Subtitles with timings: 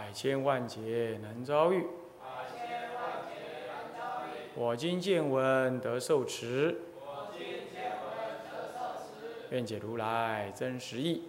[0.00, 1.86] 百千万劫难遭遇。
[4.54, 6.80] 我今见闻得受持。
[9.50, 11.24] 愿解如来真实义。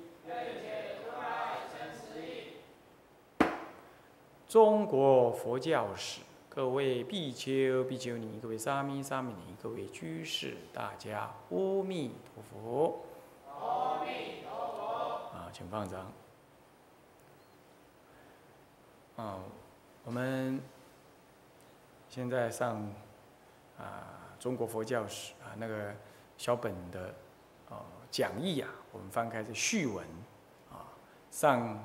[4.48, 13.02] 中国佛教史，各位比丘、比丘尼，各位沙弥、沙弥尼，各位居士，大家阿弥陀佛。
[13.50, 15.36] 阿弥陀佛。
[15.36, 16.10] 啊，请放掌。
[19.22, 19.38] 啊，
[20.04, 20.60] 我们
[22.10, 22.82] 现在上
[23.78, 25.94] 啊中国佛教史啊那个
[26.38, 27.14] 小本的
[27.70, 30.04] 啊讲义啊，我们翻开是序文
[30.72, 30.90] 啊。
[31.30, 31.84] 上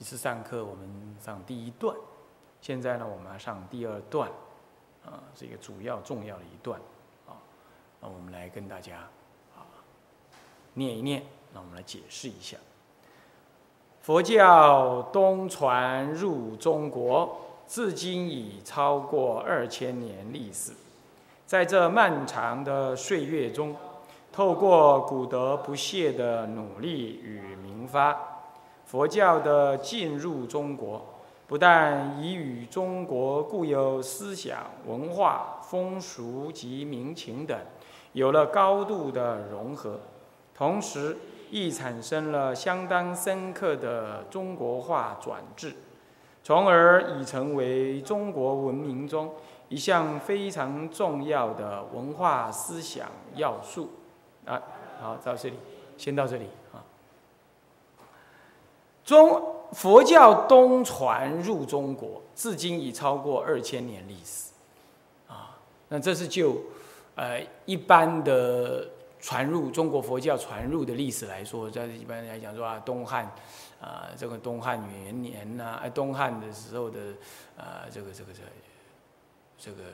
[0.00, 1.96] 一次上课我们上第一段，
[2.60, 4.28] 现在呢我们要上第二段
[5.06, 6.80] 啊，是一个主要重要的一段
[7.28, 7.38] 啊。
[8.00, 8.98] 那我们来跟大家
[9.54, 9.62] 啊
[10.74, 11.22] 念一念，
[11.54, 12.56] 那我们来解释一下。
[14.02, 20.72] 佛教东传入中国，至今已超过二千年历史。
[21.46, 23.76] 在这漫长的岁月中，
[24.32, 28.18] 透过古德不懈的努力与明发，
[28.86, 31.00] 佛教的进入中国，
[31.46, 37.56] 不但已与中国固有思想、文化、风俗及民情等
[38.14, 40.00] 有了高度的融合，
[40.52, 41.16] 同时，
[41.52, 45.74] 亦产生了相当深刻的中国化转制，
[46.42, 49.34] 从而已成为中国文明中
[49.68, 53.90] 一项非常重要的文化思想要素。
[54.46, 54.62] 啊，
[54.98, 55.56] 好，到这里，
[55.98, 56.80] 先到这里啊。
[59.04, 64.52] 中佛教东传入中国，至今已超过二千年历史。
[65.28, 65.58] 啊，
[65.90, 66.56] 那这是就
[67.14, 68.88] 呃一般的。
[69.22, 73.24] 传入中国佛教传入的历史来说，在一般来讲说啊，东汉，
[73.80, 76.98] 啊，这个东汉元年呐，哎，东汉的时候的，
[77.56, 78.40] 啊，这个这个这
[79.56, 79.84] 这个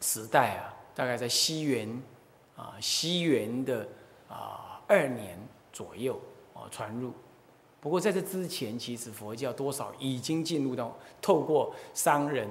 [0.00, 2.02] 时代啊，大概在西元
[2.56, 3.86] 啊，西元的
[4.28, 5.38] 啊二年
[5.72, 6.20] 左右
[6.52, 7.12] 啊传入。
[7.80, 12.48] 不过在这之前，其实佛教多少已经进入到透过商人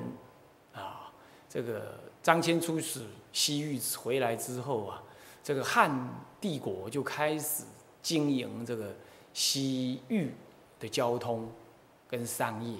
[0.74, 1.12] 啊，
[1.50, 3.06] 这个张骞出使。
[3.34, 5.02] 西域回来之后啊，
[5.44, 6.10] 这个汉
[6.40, 7.64] 帝国就开始
[8.02, 8.94] 经营这个
[9.34, 10.34] 西域
[10.80, 11.50] 的交通
[12.10, 12.78] 跟商业。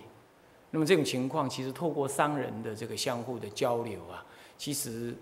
[0.72, 4.26] 那么这种情况，其实透过商人的这个相互的交流啊，
[4.58, 5.16] 其实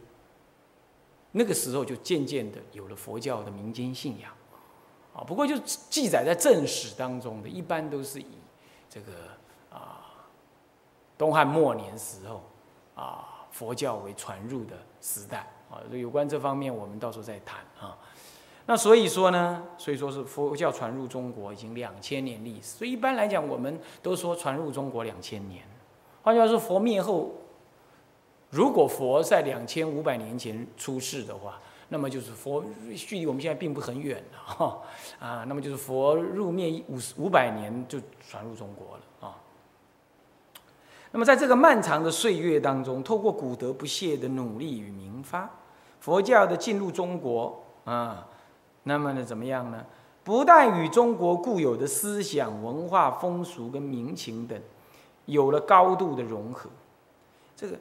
[1.31, 4.31] 那个时候就渐渐的有了佛教的民间信仰。
[5.13, 8.27] 啊，不过就记载在正史当中的，一般都是以
[8.89, 9.11] 这个
[9.71, 10.27] 啊
[11.17, 12.43] 东汉末年时候
[12.95, 13.35] 啊。
[13.51, 17.97] 佛教为传入的时代啊，有关这方面我们到时候再谈啊。
[18.65, 22.77] 那所以说呢，所以说是佛教传入中国已经两千年历史。
[22.77, 25.63] 所以一般来讲，我们都说传入中国两千年。
[26.21, 27.31] 换句话说，佛灭后，
[28.51, 32.63] 如果佛在两千五百年前出世的话，那么就是佛
[32.95, 34.81] 距离我们现在并不很远了哈
[35.19, 35.43] 啊。
[35.47, 37.99] 那么就是佛入灭五十五百年就
[38.29, 39.03] 传入中国了。
[41.11, 45.49] 那么，在这个漫长的岁月当中，透过古德不懈的努力与明发，
[45.99, 48.27] 佛教的进入中国啊，
[48.83, 49.83] 那么呢，怎么样呢？
[50.23, 54.61] 不但与中国固有的思想、文化、风俗跟民情等
[55.25, 56.69] 有了高度的融合。
[57.55, 57.75] 这个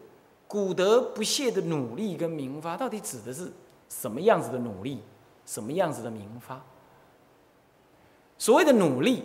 [0.46, 3.52] 古德不懈的努力跟明发，到底指的是
[3.90, 5.02] 什么样子的努力？
[5.44, 6.58] 什么样子的明发？
[8.38, 9.25] 所谓的努力。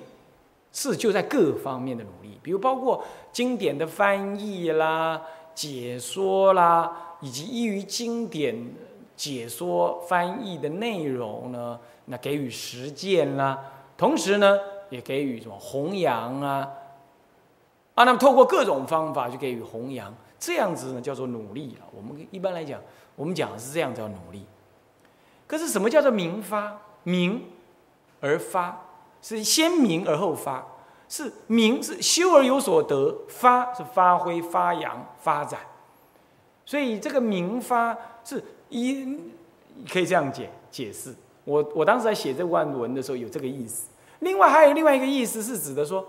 [0.74, 5.22] 是就在各方面的努力，比如包括经典的翻译啦、
[5.54, 8.74] 解说啦，以及依于经典
[9.16, 13.60] 解说翻译的内容呢，那给予实践啦，
[13.96, 14.60] 同时呢，
[14.90, 16.68] 也给予什么弘扬啊，
[17.94, 21.86] 啊，那么透过各种方法去给予弘扬，这样子呢叫做努力了。
[21.96, 22.82] 我们一般来讲，
[23.16, 24.44] 我们讲的是这样叫努力。
[25.46, 26.82] 可是什么叫做明发？
[27.04, 27.44] 明
[28.20, 28.82] 而发。
[29.24, 30.64] 是先明而后发，
[31.10, 35.62] 是明是修而有所得，发是发挥、发扬、发展。
[36.66, 39.18] 所以这个明发是一
[39.92, 41.16] 可以这样解解释。
[41.46, 43.88] 我我当时在写这万文的时候有这个意思。
[44.20, 46.06] 另外还有另外一个意思是指的说，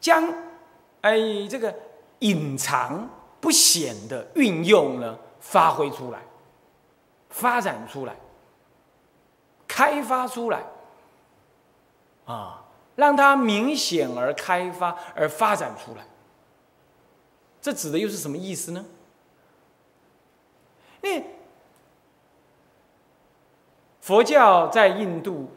[0.00, 0.32] 将
[1.00, 1.18] 哎
[1.48, 1.74] 这个
[2.20, 3.08] 隐藏
[3.40, 6.20] 不显的运用呢发挥出来，
[7.30, 8.14] 发展出来，
[9.66, 10.62] 开发出来，
[12.28, 12.62] 啊，
[12.94, 16.06] 让它明显而开发而发展出来。
[17.60, 18.84] 这指的又是什么意思呢？
[21.00, 21.24] 那
[24.00, 25.50] 佛教在印度，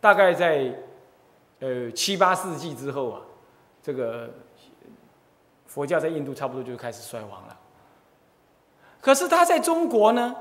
[0.00, 0.72] 大概在
[1.58, 3.20] 呃七八世纪之后啊，
[3.82, 4.32] 这个
[5.66, 7.58] 佛教在印度差不多就开始衰亡了。
[9.00, 10.36] 可是它在中国呢，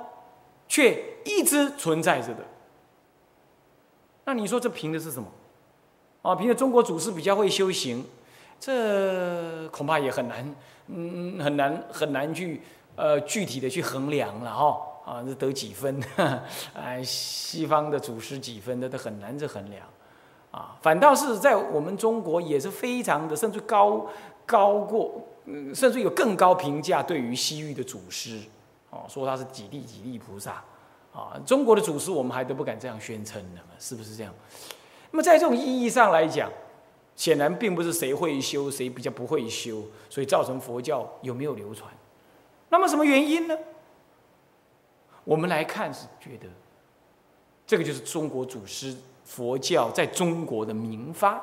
[0.68, 2.44] 却一直存在着的。
[4.26, 5.28] 那你说这凭的是什么？
[6.24, 8.04] 啊，凭着中国祖师比较会修行，
[8.60, 10.56] 这恐怕也很难，
[10.88, 12.62] 嗯，很难很难去
[12.96, 14.82] 呃具体的去衡量了哈。
[15.06, 16.02] 啊，这得几分？
[16.74, 19.86] 哎，西方的祖师几分，那都很难去衡量。
[20.50, 24.08] 啊，反倒是在我们中国也是非常的，甚至高
[24.48, 28.40] 高过，嗯，甚至有更高评价对于西域的祖师。
[28.90, 30.64] 哦，说他是几地几地菩萨。
[31.16, 34.34] 啊，中国的祖师我们还都不敢这样宣称呢，是不是这样？
[35.12, 36.52] 那么在这种意义上来讲，
[37.16, 41.90] 显然并不是谁会修谁比较不会修，所以造成佛教有没有流传？
[42.68, 43.58] 那么什么原因呢？
[45.24, 46.48] 我们来看是觉得，
[47.66, 51.42] 这个就是中国祖师佛教在中国的明发，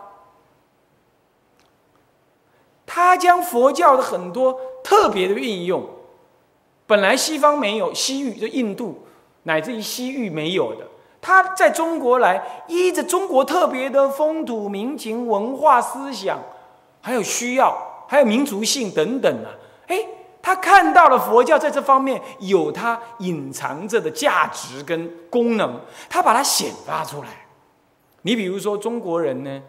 [2.85, 5.89] 他将佛教的很多特别的运用，
[6.87, 9.07] 本来西方没有，西域就印度
[9.45, 10.87] 乃至于西域没有的，
[11.21, 16.39] 他在中国来依着中国特别的风土民情、文化思想，
[17.01, 19.51] 还有需要，还有民族性等等啊，
[19.87, 19.99] 哎。
[20.45, 25.81] 他看到了佛教在这方面有它隐藏着的价值跟功能，
[26.11, 27.47] 他把它显发出来。
[28.23, 29.63] 你比如说中国人呢，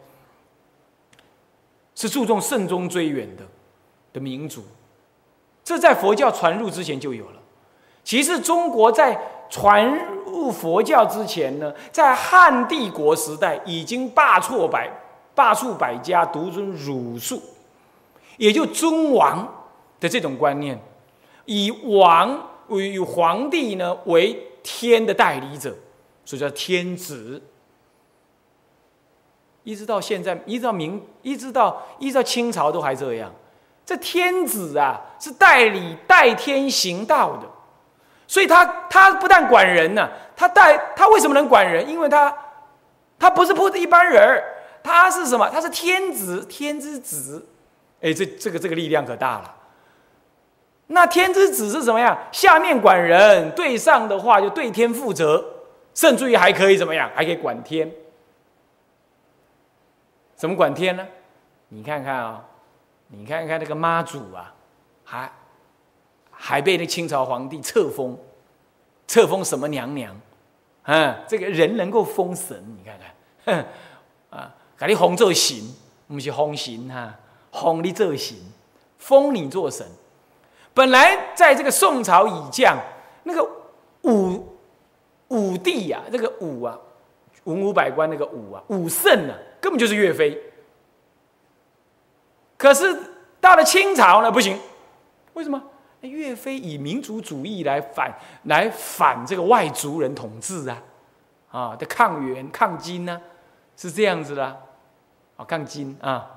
[1.94, 3.44] 是注重慎终追远的
[4.14, 4.64] 的民族，
[5.64, 7.40] 这在佛教传入之前就有了。
[8.04, 9.16] 其实中国在
[9.54, 9.88] 传
[10.26, 14.90] 入佛教之前呢，在汉帝国时代已经罢黜百
[15.36, 17.40] 罢黜百家，独尊儒术，
[18.38, 19.48] 也就尊王。
[20.00, 20.78] 的这种观念，
[21.46, 25.74] 以王为与皇帝呢为天的代理者，
[26.26, 27.42] 所以叫天子。
[29.64, 33.32] 一直到现在，一直到明，一直到一直到清朝都还这样。
[33.86, 37.48] 这天子啊，是代理代天行道的，
[38.28, 41.88] 所以他他不但管人呢，他带他为什么能管人？
[41.88, 42.36] 因为他
[43.20, 44.44] 他不是普一般人儿
[44.82, 45.50] 他是什么？
[45.50, 47.48] 他是天子，天之子。
[48.02, 49.56] 哎，这这个这个力量可大了。
[50.88, 52.18] 那天之子是什么样？
[52.32, 55.44] 下面管人，对上的话就对天负责，
[55.94, 57.10] 甚至于还可以怎么样？
[57.16, 57.90] 还可以管天。
[60.36, 61.08] 怎么管天呢？
[61.70, 62.44] 你看看啊，
[63.08, 64.54] 你看看那个妈祖啊，
[65.06, 65.32] 还
[66.46, 68.18] 还被那清朝皇帝册封，
[69.08, 70.14] 册封什么娘娘？
[70.84, 73.00] 啊，这个人能够封神，你看
[73.46, 73.66] 看，
[74.30, 75.58] 啊，给你封做神，
[76.06, 77.18] 不是封神哈，
[77.54, 78.36] 封你做神，
[78.98, 79.88] 封你做神。
[80.74, 82.78] 本来在这个宋朝以降，
[83.24, 83.50] 那个
[84.02, 84.46] 武
[85.30, 86.78] 武帝呀，这个武啊，
[87.46, 90.38] 文武百官那个武啊，武圣啊，根本就是岳飞。
[92.58, 93.00] 可是
[93.40, 94.60] 到了清朝呢，不行，
[95.36, 95.70] 为什么？
[96.08, 100.82] 岳飞以民族主义来反来反这个外族人统治啊，
[101.52, 103.22] 啊的抗元抗金呢，
[103.78, 104.44] 是这样子的，
[105.38, 106.30] 啊抗金啊，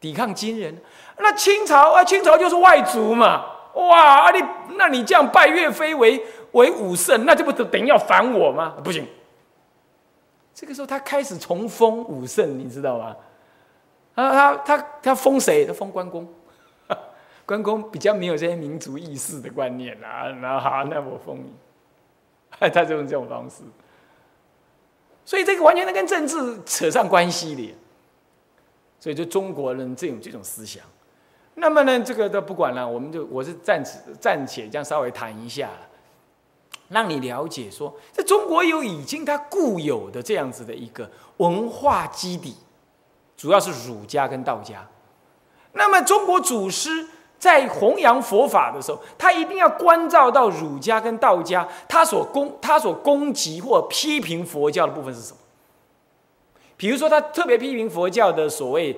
[0.00, 0.76] 抵抗金人。
[1.18, 3.54] 那清朝啊，清朝就是外族嘛。
[3.74, 4.26] 哇！
[4.26, 4.42] 啊你
[4.76, 6.20] 那你这样拜岳飞为
[6.52, 8.74] 为武圣，那这不等于要反我吗？
[8.82, 9.06] 不行。
[10.52, 13.14] 这个时候他开始重封武圣，你知道吗？
[14.16, 15.64] 啊，他他他封谁？
[15.64, 16.26] 他封关公。
[17.48, 20.30] 关公比较没有这些民族意识的观念啊。
[20.42, 21.50] 那好，那我封你。
[22.60, 23.62] 他就用这种方式。
[25.24, 26.36] 所以这个完全能跟政治
[26.66, 27.74] 扯上关系的。
[29.00, 30.84] 所以就中国人这种这种思想。
[31.54, 35.70] 那么呢，这个都不管了，我们就我是暂时暂且这样稍微谈一下，
[36.88, 42.54] 让你了解说，在中国有已经它固有的这样子的一个文化基底，
[43.36, 44.86] 主要是儒家跟道家。
[45.72, 47.06] 那么中国祖师
[47.38, 55.38] 在弘扬佛法的时候，他一定要关照到儒家跟道家，他所攻他所攻击或批评佛教的部分是什么？
[56.76, 58.96] 比如说，他特别批评佛教的所谓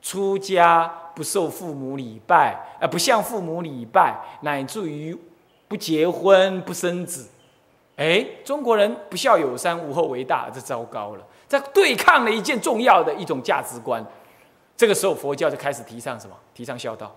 [0.00, 0.98] 出家。
[1.14, 5.14] 不受父母礼拜，呃，不向父母礼拜，乃至于
[5.68, 7.28] 不结婚、不生子。
[7.96, 14.02] 哎，中国人不孝有三，无后为大，这糟糕了，在对抗了一件重要的一种价值观。
[14.74, 16.34] 这个时候佛教就开始提倡什么？
[16.54, 17.14] 提倡孝道。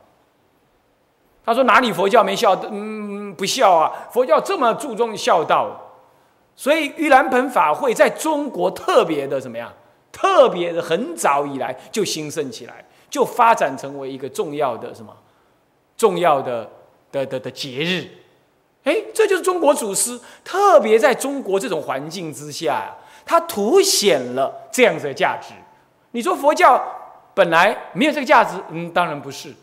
[1.46, 2.56] 他说哪里佛教没孝？
[2.72, 3.92] 嗯，不孝啊！
[4.12, 5.70] 佛教这么注重孝道，
[6.56, 9.72] 所以玉兰盆法会在中国特别的怎么样？
[10.12, 15.14] 特别的很早以来就兴盛起来，就发展成为一个重要的什么？
[15.98, 16.70] 重要的
[17.12, 18.08] 的的的节日。
[18.86, 25.54] 哎，这就是中国祖师特别在中国这种环境之下呀，他凸显了这样子的价值。
[26.12, 26.82] 你说佛教
[27.34, 28.58] 本来没有这个价值？
[28.70, 29.54] 嗯，当然不是。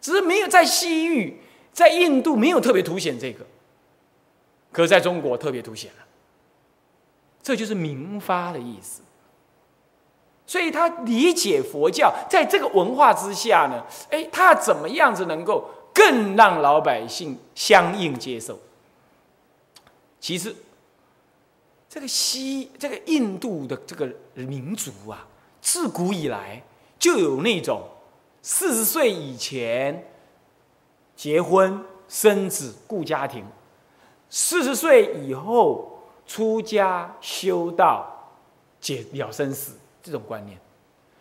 [0.00, 1.38] 只是没有在西域，
[1.72, 3.44] 在印度没有特别凸显这个，
[4.72, 6.06] 可在中国特别凸显了。
[7.42, 9.02] 这就是明发的意思。
[10.46, 18.58] 所以他理解佛教在这个文化之下呢，哎，他怎么样子能够更让老百姓相应接受？
[20.18, 20.56] 其次，
[21.88, 25.26] 这个西这个印度的这个民族啊，
[25.60, 26.62] 自古以来
[26.98, 27.86] 就有那种。
[28.42, 30.10] 四十岁以前
[31.14, 33.44] 结婚生子顾家庭，
[34.28, 38.06] 四十岁以后出家修道
[38.80, 40.58] 解了生死这种观念，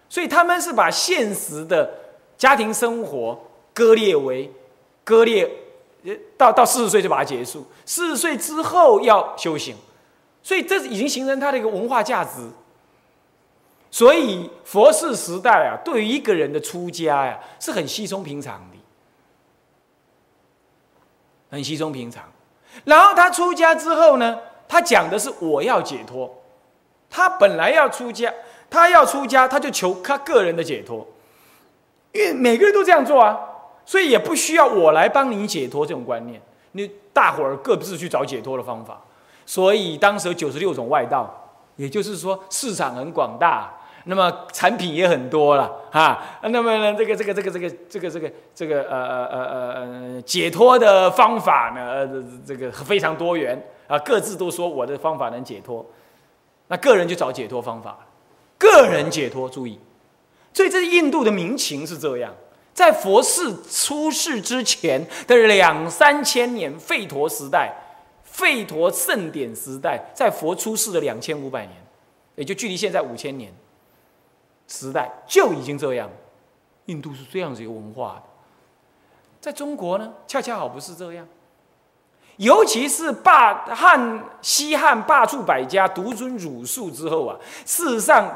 [0.08, 1.92] 所以他们是把现实的
[2.38, 3.38] 家庭生活
[3.74, 4.50] 割裂为
[5.04, 5.50] 割裂，
[6.38, 9.76] 到到四十岁就把它结束，四十岁之后要修行，
[10.42, 12.50] 所以这已经形成他的一个文化价值。
[13.92, 18.78] 所以佛世时代啊，对于一个人的出家呀，是很稀松平常的，
[21.50, 22.24] 很稀松平常。
[22.86, 26.32] 然后他出家之后呢，他讲的是我要解脱。
[27.10, 28.32] 他本来要出家，
[28.70, 31.08] 他要出家，他就求他个人的解脱，
[32.12, 33.40] 因为每个人都这样做啊，
[33.84, 36.40] 所以也不需要我来帮你解脱这种观念。
[36.74, 39.02] 你大伙儿各自去找解脱的方法。
[39.48, 43.74] 所以当时有九十六种外道，也就是说市场很广大。
[44.06, 52.10] 那么产品也很多了哈，那么呢，这个这个这个这个这个这个这个呃呃呃呃解脱的方法呢，
[52.46, 55.86] 这个非常多元啊，各自都说我的方法能解脱，
[56.68, 57.98] 那个人就找解脱方法，
[58.58, 59.78] 个人解脱，注意，
[60.54, 62.34] 所以这是印度的民情是这样，
[62.74, 67.74] 在佛世出世之前的两三千年吠陀时代，
[68.26, 71.76] 吠陀盛典时代，在佛出世的两千五百年，
[72.36, 73.54] 也就距离现在五千年。
[74.70, 76.08] 时代就已经这样，
[76.86, 78.24] 印度是这样子一个文化的，
[79.42, 81.28] 在中国呢，恰恰好不是这样。
[82.38, 87.36] 尤其是霸汉西汉罢黜百家，独尊儒术之后啊，
[87.66, 88.32] 事实上，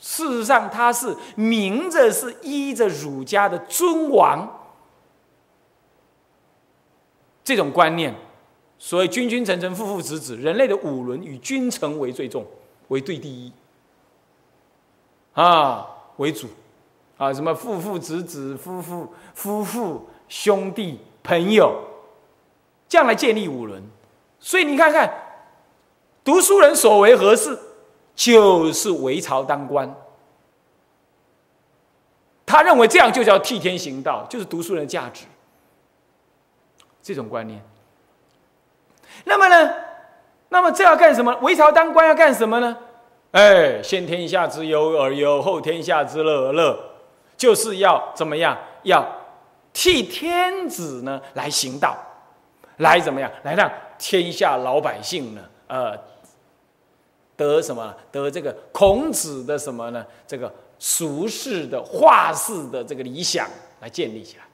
[0.00, 4.46] 事实上他是明着是依着儒家的尊王
[7.44, 8.14] 这种观念，
[8.76, 12.44] 所以君君臣臣父父子子，人类的五伦与君臣为最重，
[12.88, 13.52] 为最第一。
[15.34, 16.48] 啊，为主，
[17.16, 21.82] 啊，什么父父子子、夫妇夫妇兄弟朋友，
[22.88, 23.82] 这样来建立五伦。
[24.38, 25.12] 所以你看看，
[26.24, 27.58] 读书人所为何事，
[28.14, 29.94] 就是为朝当官。
[32.44, 35.24] 他认为这样就叫替天行道，就是读书人的价值。
[37.02, 37.62] 这种观念。
[39.24, 39.74] 那么呢？
[40.48, 41.34] 那么这要干什么？
[41.42, 42.76] 为朝当官要干什么呢？
[43.32, 46.76] 哎，先天下之忧而忧，后天下之乐而乐，
[47.36, 48.58] 就是要怎么样？
[48.82, 49.06] 要
[49.72, 51.96] 替天子呢来行道，
[52.78, 53.30] 来怎么样？
[53.44, 53.70] 来让
[54.00, 55.96] 天下老百姓呢，呃，
[57.36, 57.94] 得什么？
[58.10, 60.04] 得这个孔子的什么呢？
[60.26, 64.44] 这个俗世的化世的这个理想来建立起来。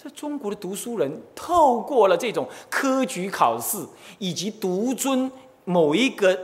[0.00, 3.84] 这中国的读书人透过了这种科举考试，
[4.18, 5.28] 以及独尊
[5.64, 6.38] 某一个。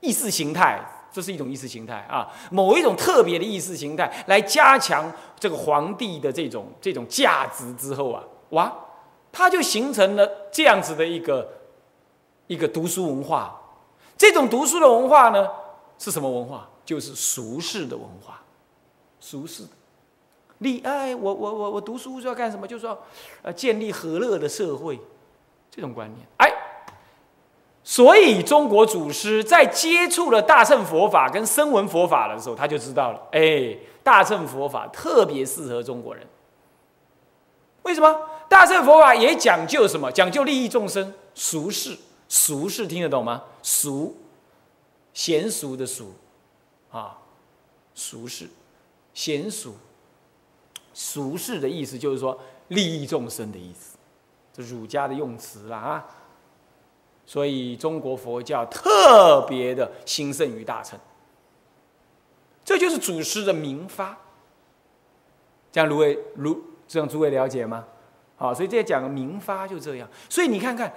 [0.00, 0.80] 意识形态，
[1.12, 8.72] 这是一种意识形态啊，某一种特别的意识形态来加强这个皇帝的这种这种价值之后啊，哇，
[9.30, 11.48] 它就形成了这样子的一个
[12.46, 13.60] 一个读书文化。
[14.16, 15.48] 这种读书的文化呢，
[15.98, 16.68] 是什么文化？
[16.84, 18.40] 就是俗世的文化，
[19.20, 19.68] 俗世的。
[20.58, 22.66] 立哎，我我我我读书是要干什么？
[22.66, 22.98] 就是要，
[23.42, 24.98] 呃，建立和乐的社会，
[25.70, 26.26] 这种观念。
[26.38, 26.50] 哎。
[27.82, 36.26] 所以，中国祖师在接触了大乘佛法跟声闻佛法的时候，他就知道了，哎，大乘佛法特别适合中国人。
[37.82, 38.14] 为什么？
[38.48, 40.12] 大乘佛法也讲究什么？
[40.12, 41.96] 讲究利益众生，俗世，
[42.28, 43.44] 俗世听得懂吗？
[43.62, 44.14] 俗，
[45.14, 46.12] 娴熟的俗，
[46.90, 47.16] 啊，
[47.94, 48.48] 俗世，
[49.14, 49.74] 娴熟，
[50.92, 53.96] 俗世的意思就是说利益众生的意思，
[54.52, 56.04] 这儒家的用词了啊。
[57.30, 60.98] 所以，中国佛教特别的兴盛于大乘，
[62.64, 64.18] 这就是祖师的明发。
[65.70, 67.84] 这样诸位如这样诸位了解吗？
[68.36, 70.08] 好，所以这讲明发就这样。
[70.28, 70.92] 所以你看看，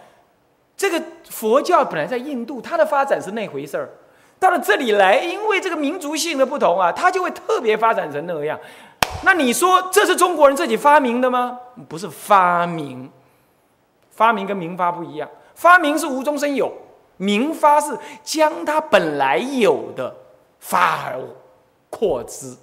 [0.75, 0.99] 这个
[1.29, 3.91] 佛教本来在印度，它的发展是那回事儿，
[4.39, 8.59] 到了这里来，因为这个民族性的不同啊，它就会特别发展成那样。
[9.21, 11.59] 那你说这是中国人自己发明的吗？
[11.87, 13.07] 不是发明，
[14.09, 15.29] 发明跟明发不一样。
[15.55, 16.72] 发明是无中生有，
[17.17, 20.15] 明发是将它本来有的
[20.60, 21.19] 发而
[21.89, 22.55] 扩之，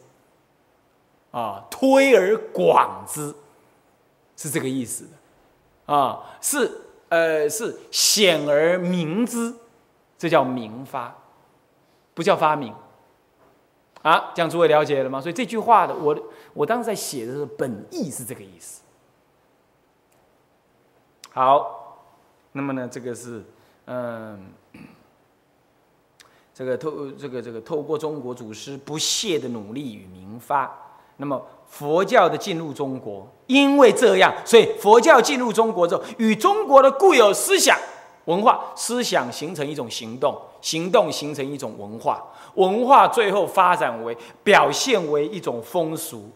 [1.30, 3.34] 啊，推而广之，
[4.36, 6.70] 是这个意思的，啊，是
[7.08, 9.54] 呃是显而明之，
[10.18, 11.16] 这叫明发，
[12.14, 12.74] 不叫发明。
[14.02, 15.20] 啊，这样诸位了解了吗？
[15.20, 16.18] 所以这句话的我
[16.54, 18.80] 我当时在写的时候，本意是这个意思。
[21.32, 21.79] 好，
[22.52, 23.44] 那么呢，这个是
[23.86, 24.52] 嗯，
[26.52, 30.70] 这个透这个这个透过中国祖师不懈的努力与明发，
[31.18, 37.78] 那么佛教的进入中国，因为这样，所以佛教进入中国之后，与中国的固有思想
[38.24, 42.22] 文化思想形成一种行动，行动形成一种文化。
[42.54, 46.30] 文化最后发展为表现为一种风俗，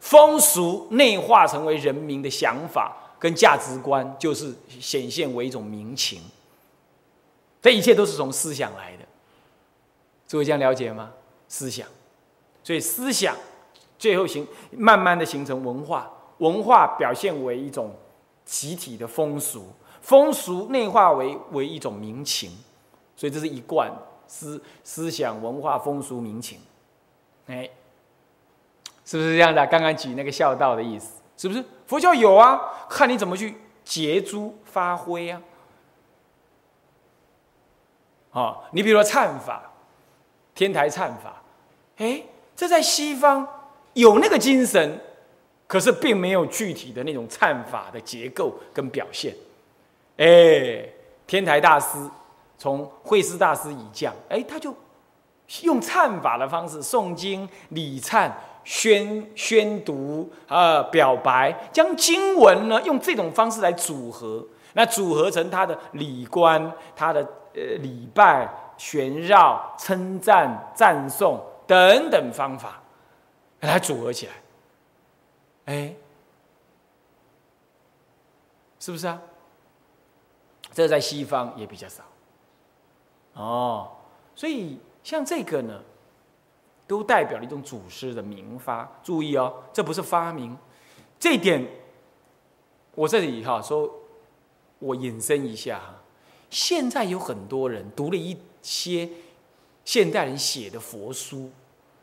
[0.00, 6.20] 风俗内化成为人民的想法跟价值观，就是显现为一种民情。
[7.62, 9.04] 这一切都是从思想来的，
[10.26, 11.12] 诸位这样了解吗？
[11.46, 11.86] 思想，
[12.64, 13.36] 所以思想
[13.98, 17.94] 最后形慢慢的形成文化，文化表现为一种
[18.44, 19.68] 集体的风俗，
[20.00, 22.50] 风俗内化为为一种民情，
[23.14, 23.92] 所以这是一贯。
[24.32, 26.60] 思思想文化风俗民情，
[27.48, 27.68] 哎，
[29.04, 29.66] 是不是这样的？
[29.66, 31.64] 刚刚举那个孝道的意思，是不是？
[31.90, 35.42] 佛教有啊，看你怎么去结诸发挥啊。
[38.30, 39.72] 啊，你比如说忏法，
[40.54, 41.42] 天台忏法，
[41.96, 42.22] 哎，
[42.54, 43.44] 这在西方
[43.94, 45.00] 有那个精神，
[45.66, 49.34] 可是并没有具体的那种忏法的结构跟表现。
[50.18, 50.88] 哎，
[51.26, 51.98] 天台大师。
[52.56, 54.72] 从慧思大师已降，哎，他就
[55.62, 58.30] 用忏法的方式诵经、礼忏、
[58.64, 64.44] 宣宣读啊，表白，将经文呢用这种方式来组合，
[64.74, 67.20] 那组合成他的礼观、他的
[67.54, 72.80] 呃礼拜、旋绕、称赞、赞颂等等方法，
[73.60, 74.32] 来组合起来，
[75.66, 75.94] 哎，
[78.78, 79.20] 是不是啊？
[80.72, 82.04] 这在西方也比较少。
[83.34, 83.90] 哦，
[84.36, 85.80] 所以像这个呢，
[86.90, 88.90] 都代表了一种祖师的明发。
[89.00, 90.56] 注意哦，这不是发明，
[91.20, 91.64] 这一点
[92.96, 93.88] 我这里哈说，
[94.80, 95.94] 我引申一下哈。
[96.50, 99.08] 现在有很多人读了一些
[99.84, 101.48] 现代人写的佛书，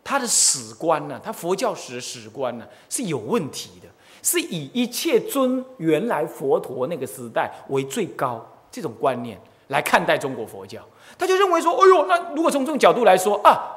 [0.06, 3.90] 他的史观呢，他佛教史的史观呢是有问题的，
[4.24, 10.82] 是以一切尊原来佛陀那个时代为最高这种观念来看待中国佛教。
[11.18, 13.76] 他就认为说：“哎呦，那如果从这种角度来说啊，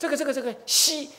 [0.00, 1.10] 这个、这个、这个西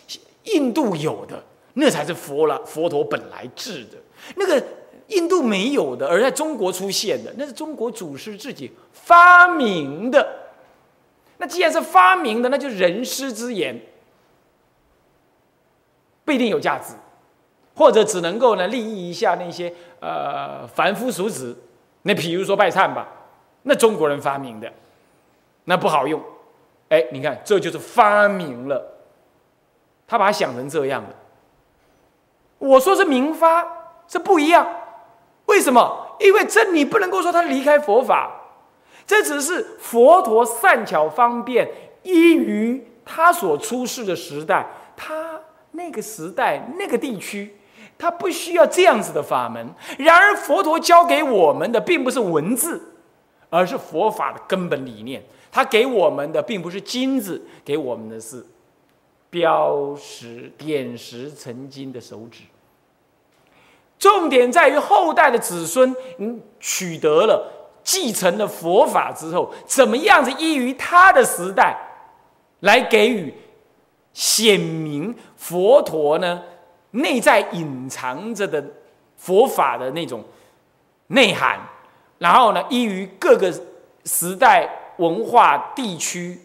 [0.45, 1.41] 印度有的，
[1.75, 3.97] 那才是佛了，佛陀本来制的；
[4.35, 4.61] 那个
[5.09, 10.27] 印度没有的，而在中国出现的，那是中国祖师自己发明的。
[11.37, 13.79] 那既然是发明的，那就人师之言，
[16.25, 16.95] 不一定有价值，
[17.75, 21.55] 或者只能够呢利益一下那些呃凡夫俗子。
[22.01, 23.07] 那比如说拜忏吧，
[23.61, 24.73] 那中国人发明的。”
[25.65, 26.19] 那不好用，
[26.91, 28.85] 哎，你看，这就是发明了，
[30.05, 31.15] 他把它想成这样的。
[32.59, 33.65] 我说是明发，
[34.05, 34.67] 这不一样，
[35.45, 36.17] 为什么？
[36.19, 38.29] 因为这你不能够说他离开佛法，
[39.07, 41.65] 这只是佛陀善巧方便，
[42.03, 45.39] 依于他所出世的时代，他
[45.71, 47.55] 那个时代那个地区，
[47.97, 49.65] 他不需要这样子的法门。
[49.97, 52.90] 然而，佛陀教给我们的并不是文字，
[53.51, 55.23] 而是佛法的根本理念。
[55.51, 58.43] 他给我们的并不是金子，给我们的是
[59.29, 62.41] 标识、点石成金的手指。
[63.99, 71.77] 重点在于后代的子孙，嗯，取得了、继承了佛法之后，怎么样子依于他的时代，
[72.61, 73.31] 来给予
[74.13, 76.43] 显明佛陀呢
[76.91, 78.63] 内在隐藏着的
[79.17, 80.23] 佛法的那种
[81.07, 81.59] 内涵，
[82.21, 83.51] 然后呢，依于各个
[84.05, 84.77] 时代。
[84.97, 86.39] 文化地区、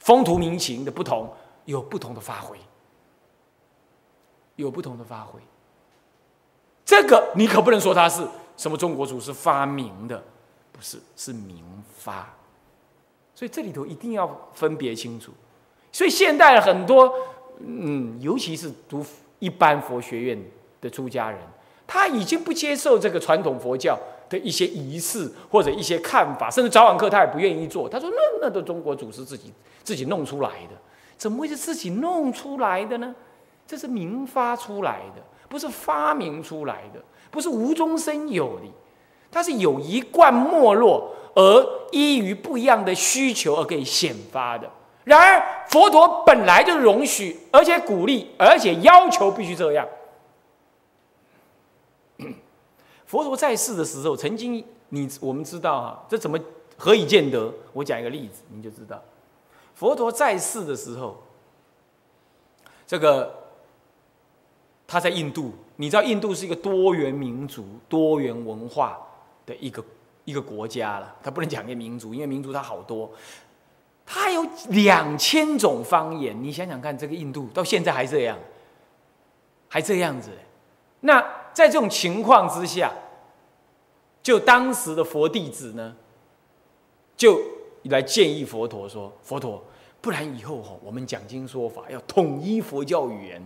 [0.00, 1.32] 风土民情的不同，
[1.64, 2.58] 有不同的发挥，
[4.56, 5.38] 有不同的发挥。
[6.84, 10.20] 这个你可不能说它是什么中国祖师发明的，
[10.72, 11.62] 不是，是明
[11.96, 12.28] 发。
[13.32, 15.30] 所以这里头一定要分别清楚。
[15.92, 17.14] 所以现代很多，
[17.60, 19.06] 嗯，尤其是读
[19.38, 20.44] 一般佛学院
[20.80, 21.38] 的出家人，
[21.86, 23.96] 他已经不接受这个传统佛教
[24.28, 27.88] 的一些仪式或者一些看法，甚至早晚课他也不愿意做。
[27.88, 30.76] 他说：“那那都中国祖师自己自己弄出来的，
[31.16, 33.14] 怎么会是自己弄出来的呢？
[33.66, 38.66] 这是明发出来的，不是发明出来的，不是无中生有的，
[39.30, 44.70] 它是有一贯没落，而依于不一样的需求而可以显发的。”
[45.04, 49.88] 然而，佛陀本来就容许，而且鼓励，而且要求必须这样。
[53.08, 56.38] 佛陀在世的时候，曾经你我们知道哈，这怎么
[56.76, 57.50] 何以见得？
[57.72, 59.02] 我讲一个例子，你就知道。
[59.74, 61.16] 佛陀在世的时候，
[62.86, 63.34] 这个
[64.86, 68.98] 他在印度，你知道印度是一个多元民族、多元文化
[69.46, 69.82] 的一个
[70.26, 71.16] 一个国家了。
[71.22, 73.10] 他不能讲一个民族，因为民族它好多。
[74.04, 78.38] 他有两千种方言，你想想看，这个印度到现在还这样，
[79.66, 80.30] 还这样子。
[81.00, 81.24] 那
[81.58, 82.92] 在这种情况之下，
[84.22, 85.96] 就当时的佛弟子呢，
[87.16, 87.40] 就
[87.82, 89.60] 来建议佛陀说：“佛陀，
[90.00, 93.42] 不然以后哈，我们讲经说法要统一佛教语言，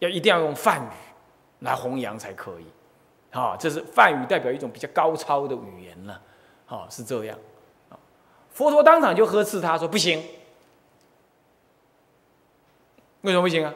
[0.00, 0.88] 要一定要用梵语
[1.60, 2.66] 来弘扬才可以。
[3.30, 6.20] 啊，这是梵语代表一种比较高超的语言了。
[6.66, 7.38] 好，是这样。”
[8.52, 10.22] 佛陀当场就呵斥他说：“不行，
[13.22, 13.74] 为什么不行啊？”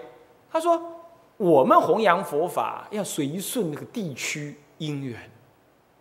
[0.53, 1.00] 他说
[1.41, 5.19] ：“我们弘扬佛法要随顺那个地区因缘，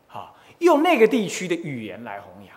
[0.06, 2.54] 好用那个地区的语言来弘扬。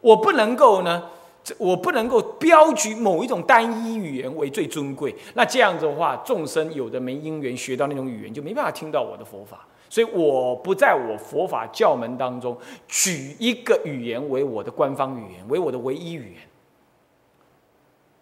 [0.00, 1.10] 我不能够呢，
[1.58, 5.14] 我不能够标举某一种单一语言为最尊贵。
[5.34, 12.56] 那这样子的话，众生有的没因缘学到那种语言，就没办法听到我的佛法。”所以我不在我佛法教门当中
[12.88, 16.42] 举一个语言为我的官方语言，为我的唯一语言。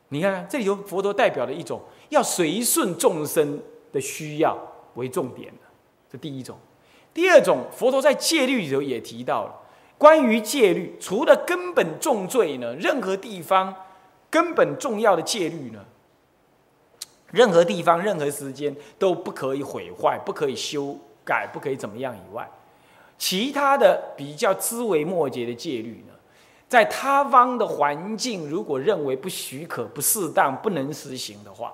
[0.09, 3.61] 你看看，这里有佛陀代表的一种要随顺众生
[3.93, 4.59] 的需要
[4.95, 5.63] 为重点的，
[6.11, 6.57] 这第一种。
[7.13, 9.55] 第二种，佛陀在戒律里头也提到了
[9.99, 13.75] 关于戒律，除了根本重罪呢，任何地方
[14.31, 15.85] 根本重要的戒律呢，
[17.31, 20.99] 任何地方、任何时间都不可以毁坏，不可以修。
[21.23, 22.51] 改不可以怎么样以外，
[23.17, 26.15] 其他的比较枝微末节的戒律呢，
[26.67, 31.73] 在他方的环境如果认为不许可、不适当、不能实行的话，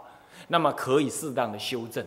[0.49, 2.05] 那么可以适当的修正。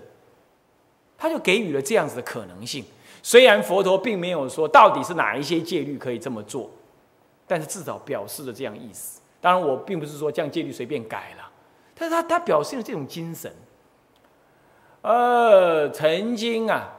[1.17, 2.85] 他就给予了这样子的可能性。
[3.21, 6.69] 虽然佛陀并没有说到底是哪一些戒律可以这么做，
[7.45, 9.19] 但是至少表示了这样意思。
[9.41, 11.51] 当然，我并不是说这样戒律随便改了，
[11.93, 13.53] 但是他他表现了这种精神。
[15.01, 16.95] 呃，曾经啊。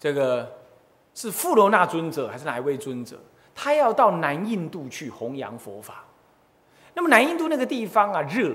[0.00, 0.58] 这个
[1.14, 3.16] 是富罗那尊者还是哪一位尊者？
[3.54, 6.04] 他要到南印度去弘扬佛法。
[6.94, 8.52] 那么南印度那个地方啊，热，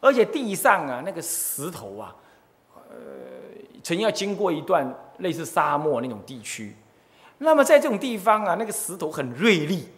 [0.00, 2.14] 而且地上啊那个石头啊，
[2.74, 2.96] 呃，
[3.82, 6.74] 曾要经过一段类似沙漠那种地区。
[7.38, 9.88] 那么在这种地方啊，那个石头很锐利。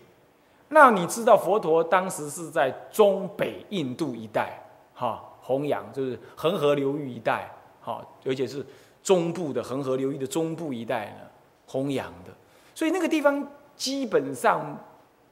[0.69, 4.63] 那你知道佛陀当时是在中北印度一带
[4.95, 8.65] 哈弘扬，就是恒河流域一带哈，而且是。
[9.01, 11.21] 中部的恒河流域的中部一带呢，
[11.67, 12.33] 弘扬的，
[12.75, 14.77] 所以那个地方基本上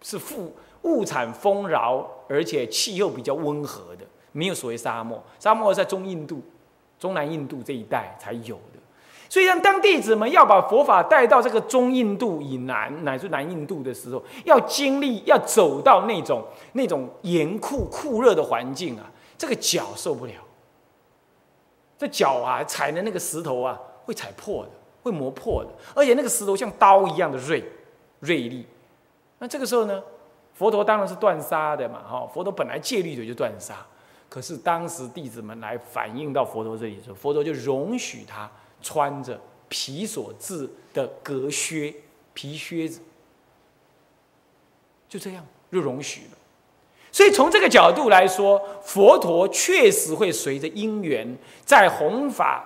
[0.01, 4.06] 是富物产丰饶，而且气候比较温和的，
[4.37, 5.23] 没有所谓沙漠。
[5.39, 6.43] 沙漠在中印度、
[6.99, 8.79] 中南印度这一带才有的。
[9.29, 16.45] 所以让当弟子们要把佛法带到这个中印度以南乃至南印度的时候，要经历要走到那种
[16.75, 20.33] 那种严酷酷热的环境啊，这个脚受不了。
[21.99, 24.71] 这脚啊，踩的那个石头啊，会踩破的，
[25.03, 27.65] 会磨破的，而且那个石头像刀一样的锐
[28.21, 28.65] 锐利。
[29.39, 30.01] 那这个时候呢，
[30.55, 33.75] 佛陀当然是断杀的嘛，哈，佛陀本来戒律的就断杀，
[34.29, 38.51] 可是当时弟子们来反映到佛陀这里的时候，佛陀就容许他
[38.83, 41.95] 穿着皮所制的革靴
[42.35, 43.01] 皮靴子，
[45.09, 46.39] 就这样就容许了。
[47.11, 52.63] 所以从这个角度来说，佛陀确实会随着因缘，在弘法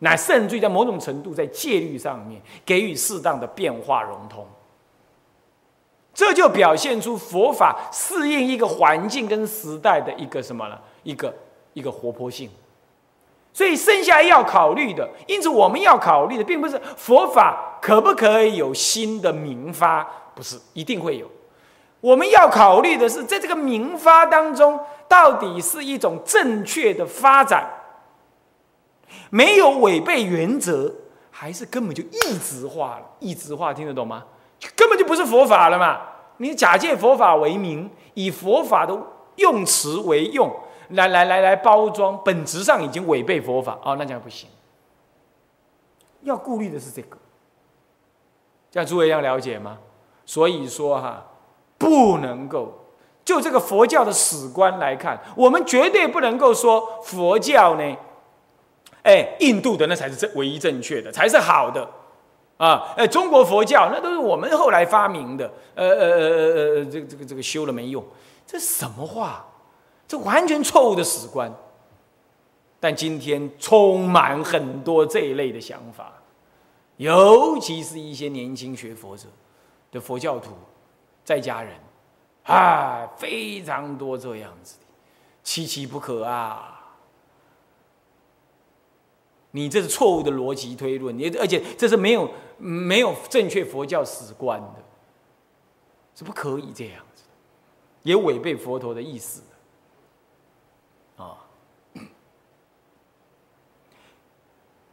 [0.00, 4.46] 乃甚至于在某种程度在戒律上面给予适当的变化融通。
[6.12, 10.78] 这就表现出佛法适应一个环境跟时代的一个什么呢？
[11.06, 11.32] 一个
[11.72, 12.50] 一个活泼性。
[13.52, 21.26] 所以剩下要考虑的，因此我们要考虑的，并不是佛法可不可以有新的明发，不是一定会有。
[22.02, 27.66] 我们要考虑的是，在这个明发当中，到底是一种正确的发展，
[29.30, 30.94] 没有违背原则，
[31.30, 33.06] 还是根本就异质化了？
[33.20, 34.22] 异质化听得懂吗？
[34.74, 36.00] 根本就不是佛法了嘛！
[36.36, 38.94] 你假借佛法为名，以佛法的
[39.36, 40.54] 用词为用，
[40.90, 44.48] 来来来来包装，本质上已经违背佛法哦，那这样不行。
[46.22, 47.16] 要顾虑的是这个，
[48.70, 49.78] 这样诸位要了解吗？
[50.24, 51.24] 所以说哈，
[51.78, 52.72] 不能够
[53.24, 57.96] 就这个佛教的史观来看，我们绝对不能够说佛教呢，
[59.02, 61.88] 哎，印度的那才是正唯一正确的，才是好的。
[62.56, 68.02] 啊，哎，中国佛教那都是我们后来发明的，呃呃呃呃呃，这个这个这个修了没用，
[68.46, 69.44] 这什么话？
[70.06, 71.52] 这完全错误的史观。
[72.78, 76.12] 但今天充满很多这一类的想法，
[76.98, 79.26] 尤其是一些年轻学佛者
[79.90, 80.52] 的佛教徒、
[81.24, 81.74] 在家人，
[82.44, 84.84] 啊，非常多这样子的，
[85.42, 86.72] 稀奇不可啊。
[89.52, 94.84] 你这是错误的逻辑推论，你而且这是没有没有正确佛教史观的，
[96.14, 97.24] 是不可以这样子，
[98.02, 99.40] 也违背佛陀的意思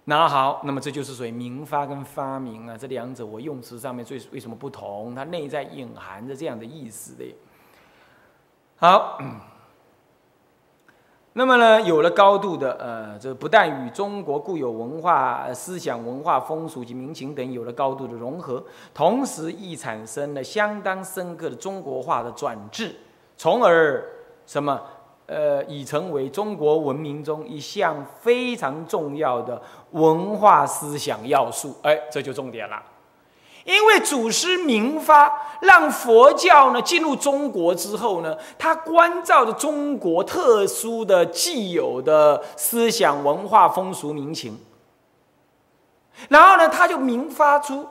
[0.06, 5.16] 那好，那么这就是属于明发跟发明啊，这两者我用词上面最为什么不同？
[5.16, 7.36] 它内在隐含着这样的意思的。
[8.78, 9.18] 好。
[11.36, 18.64] 那么呢，有了高度的呃，这不但与中国固有文化、思想、文化风俗及民情等有了高度的融合，
[18.94, 22.96] 同时亦产生了相当深刻的中国化的转制，
[23.36, 24.08] 从而
[24.46, 24.80] 什么
[25.26, 31.76] 呃，已成为中国文明中一项非常重要的文化思想要素。
[31.82, 32.82] 哎，这就重点了。
[33.66, 35.32] 因为祖师明发，
[35.62, 44.60] 让佛教呢进入中国之后呢，他关照着中国特殊的既有的思想文化风俗民情，
[46.28, 47.88] 然后呢，他就明发出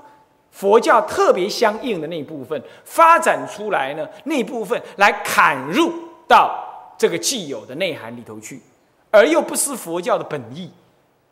[0.50, 5.90] 佛教特别相应的那部分，发展出来呢那部分来砍入
[6.28, 6.62] 到
[7.02, 8.62] 这个既有的内涵里头去，
[9.10, 10.70] 而又不失佛教的本意，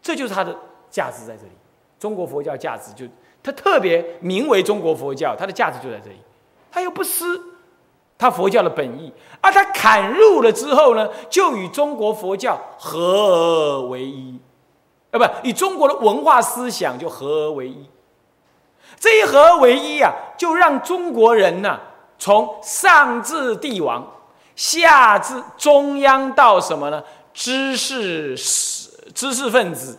[0.02, 0.52] 这就是它的
[0.90, 1.52] 价值在这里。
[1.96, 3.06] 中国佛教价值就。
[3.42, 6.16] 它特别名为中国佛教，它的价值就在这里。
[6.70, 7.24] 它又不失
[8.18, 14.38] 它佛教的本意，而它砍入了之后呢，就与中国佛教合而为一，
[15.10, 17.88] 啊，不，与中国的文化思想就合而为一。
[18.98, 21.80] 这一合而为一啊，就让中国人呢，
[22.18, 24.06] 从上至帝王，
[24.60, 27.02] 下至中央到什么呢？
[27.32, 28.36] 知识
[29.14, 29.98] 知识分子。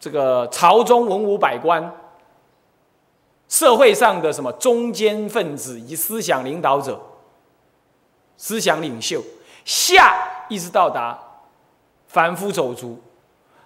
[0.00, 1.94] 这个朝中文武百官、
[3.48, 7.00] 社会上的什么中间分子以及思想领导者、
[8.36, 9.22] 思想领袖，
[9.64, 11.16] 下一直到达
[12.08, 12.98] 凡夫走卒，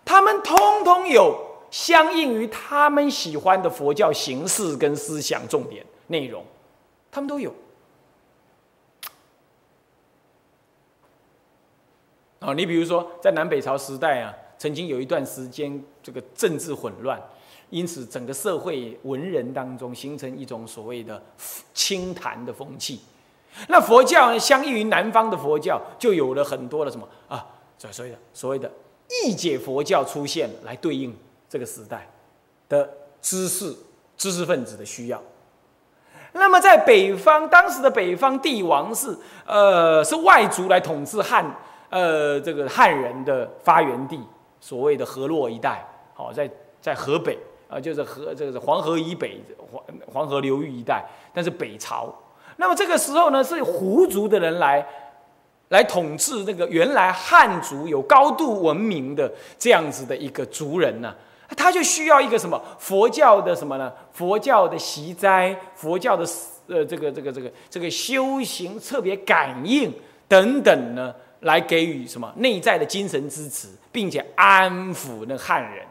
[0.04, 1.34] 他们通通有
[1.70, 6.44] 相应于他们喜欢的佛教形式跟思想重点内容，
[7.10, 7.50] 他们都有。
[12.44, 14.34] 啊，你比如说在南北朝时代啊。
[14.56, 17.20] 曾经有一段时间，这个政治混乱，
[17.70, 21.20] 因此整个社会文人当中形成一种所谓的
[21.74, 23.00] 清谈的风气。
[23.68, 27.44] 那佛教呢，相应于南方的佛教，就有了很多的什么啊，
[27.90, 28.70] 所谓的所谓的
[29.26, 31.14] 异解佛教出现，来对应
[31.48, 32.08] 这个时代
[32.68, 32.88] 的
[33.20, 33.74] 知识
[34.16, 35.20] 知识分子的需要。
[36.32, 41.44] 那么在北方，当时的北方帝王是呃是外族来统治汉
[41.94, 44.20] 呃这个汉人的发源地。
[44.60, 49.38] 所谓的河洛一带，好，在在河北啊，就是河这个是黄河以北
[49.70, 51.04] 黄黄河流域一带，
[51.34, 52.10] 但是北朝。
[52.56, 54.82] 那么这个时候呢，是胡族的人来
[55.68, 61.14] 来统治那个原来汉族有高度文明的这样子的一个族人呢，
[61.54, 63.92] 他就需要一个什么佛教的什么呢？
[64.12, 66.24] 佛教的习斋，佛教的
[66.68, 69.92] 呃这个这个这个这个修行特别感应
[70.26, 71.14] 等等呢。
[71.44, 75.86] 来给予什么内在的精神支持，并且安抚那汉人，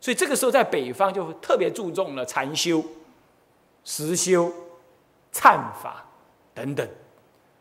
[0.00, 2.84] 所以这个时候在北方就特别注重了禅修、
[3.84, 4.52] 实修、
[5.32, 6.04] 忏法
[6.52, 6.86] 等等，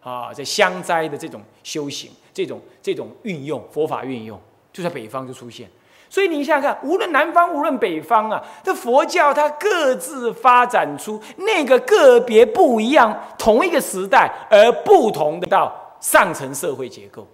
[0.01, 4.39] 啊，在香斋的这种修行、这种这种运用佛法运用，
[4.71, 5.69] 就在北方就出现。
[6.09, 15.79] 所以你想想看，无论南方无论北方啊，这佛教它各自发展出那个个别不一样，同一个时代而不同的道。
[16.03, 17.25] 上层社会结构，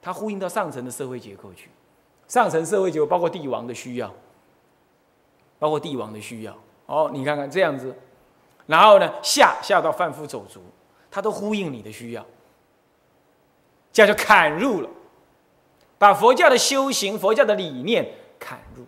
[0.00, 1.68] 它呼应到上层的社会结构去。
[2.28, 4.08] 上层社会结构包括帝王的需要，
[5.58, 6.56] 包括帝王的需要。
[6.86, 7.92] 哦，你看看这样子，
[8.66, 10.62] 然后呢，下下到贩夫走卒，
[11.10, 12.24] 它都呼应你的需要，
[13.92, 14.88] 这样就砍入了，
[15.98, 18.86] 把佛教的修行、佛教的理念砍入。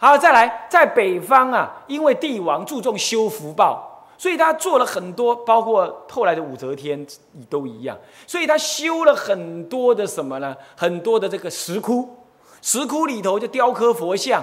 [0.00, 3.93] 好，再来，在北方啊，因为帝王注重修福报。
[4.16, 7.06] 所以他做了很多，包括后来的武则天
[7.50, 7.98] 都一样。
[8.26, 10.56] 所以他修了很多的什么呢？
[10.76, 12.08] 很多的这个石窟，
[12.62, 14.42] 石窟里头就雕刻佛像，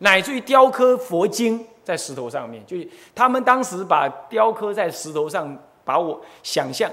[0.00, 2.64] 乃至于雕刻佛经在石头上面。
[2.66, 6.90] 就是他们当时把雕刻在石头上，把我想象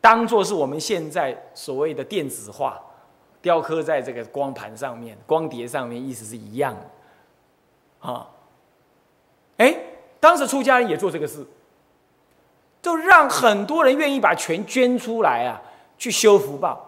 [0.00, 2.80] 当做是我们现在所谓的电子化，
[3.42, 8.26] 雕刻在这个光盘上面、光碟上面，意思是一样的啊。
[9.58, 9.76] 哎，
[10.20, 11.44] 当时出家人也做这个事，
[12.82, 15.60] 就让很多人愿意把钱捐出来啊，
[15.98, 16.86] 去修福报。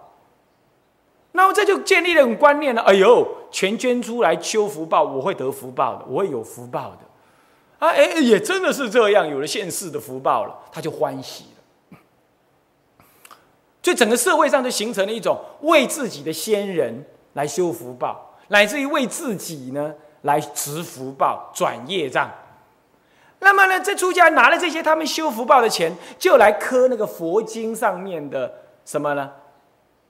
[1.33, 2.83] 那么这就建立了一种观念了。
[2.83, 6.99] 哎呦，钱捐出来修福报，我会得福报的，我会有福报的。
[7.79, 11.99] 啊，哎，也真的是这样，有了现世的福报了，他就欢喜了。
[13.83, 22.31] 所以整个社会上就形成了一种为自己的先人来修福报，乃至于为自己呢来植福报、转业障。
[23.43, 28.51] 那么呢，这出家拿了这些他们修福报的钱，就来刻那个佛经上面的
[28.85, 29.29] 什么呢？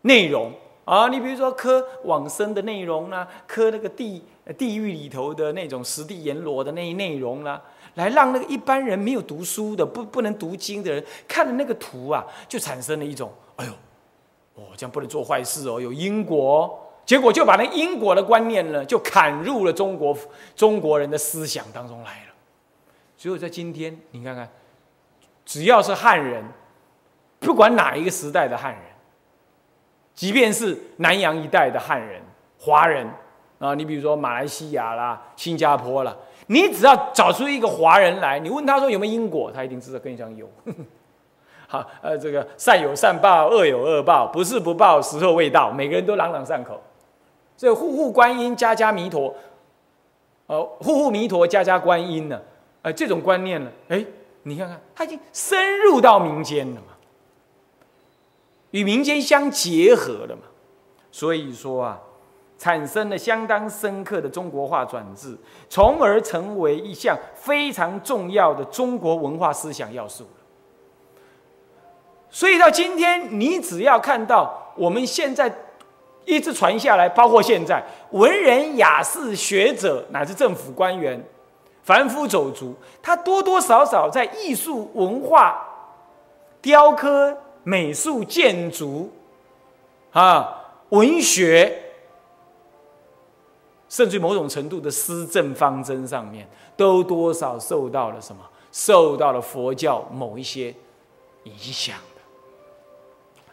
[0.02, 0.52] 内容
[0.84, 4.22] 啊，你比如说刻往生的内容啦，刻那个地
[4.58, 7.60] 地狱里头的那种十地阎罗的那内容啦，
[7.94, 13.72] 来让那个一般人没有读书的、不不能读经的人看了那个图啊，就产生了一种哎呦，
[14.56, 20.14] 哦，这样不能做坏事哦，有因果，哦结果就把那因果的观念呢，就砍入了中国
[20.54, 22.31] 中国人的思想当中来了。
[23.22, 24.48] 只有在今天，你看看，
[25.44, 26.42] 只要是汉人，
[27.38, 28.82] 不管哪一个时代的汉人，
[30.12, 32.20] 即便是南洋一带的汉人、
[32.58, 33.08] 华人
[33.60, 36.16] 啊，你比如说马来西亚啦、新加坡啦，
[36.48, 40.50] 你只要找出一个华人来，你问他说有没有因果，他一定知道跟你讲有。
[41.68, 46.82] 好，呃，这个善有善报，恶有恶报，不是不报，时候未到，每个人都朗朗上口。
[47.56, 49.32] 所以户户观音，家家弥陀，
[50.48, 52.42] 呃，户户弥陀，家家观音呢。
[52.82, 54.04] 呃，这种观念呢，哎，
[54.42, 56.88] 你看看，它已经深入到民间了嘛，
[58.72, 60.42] 与民间相结合了嘛，
[61.12, 62.00] 所以说啊，
[62.58, 70.26] 产生了相当深刻的中国化转制，从而成为一项非常重要的中国文化思想要素
[72.28, 75.54] 所以到今天，你只要看到我们现在
[76.24, 81.24] 一直传下来，包括现在文人雅士、学者乃至政府官员。
[81.82, 85.60] 凡夫走卒，他多多少少在艺术、文化、
[86.60, 89.10] 雕刻、美术、建筑，
[90.12, 91.76] 啊，文学，
[93.88, 98.42] 甚至某种程度的施政方针上面，都多少受到了什么？
[98.70, 100.74] 受到了佛教某一些
[101.44, 102.22] 影响的，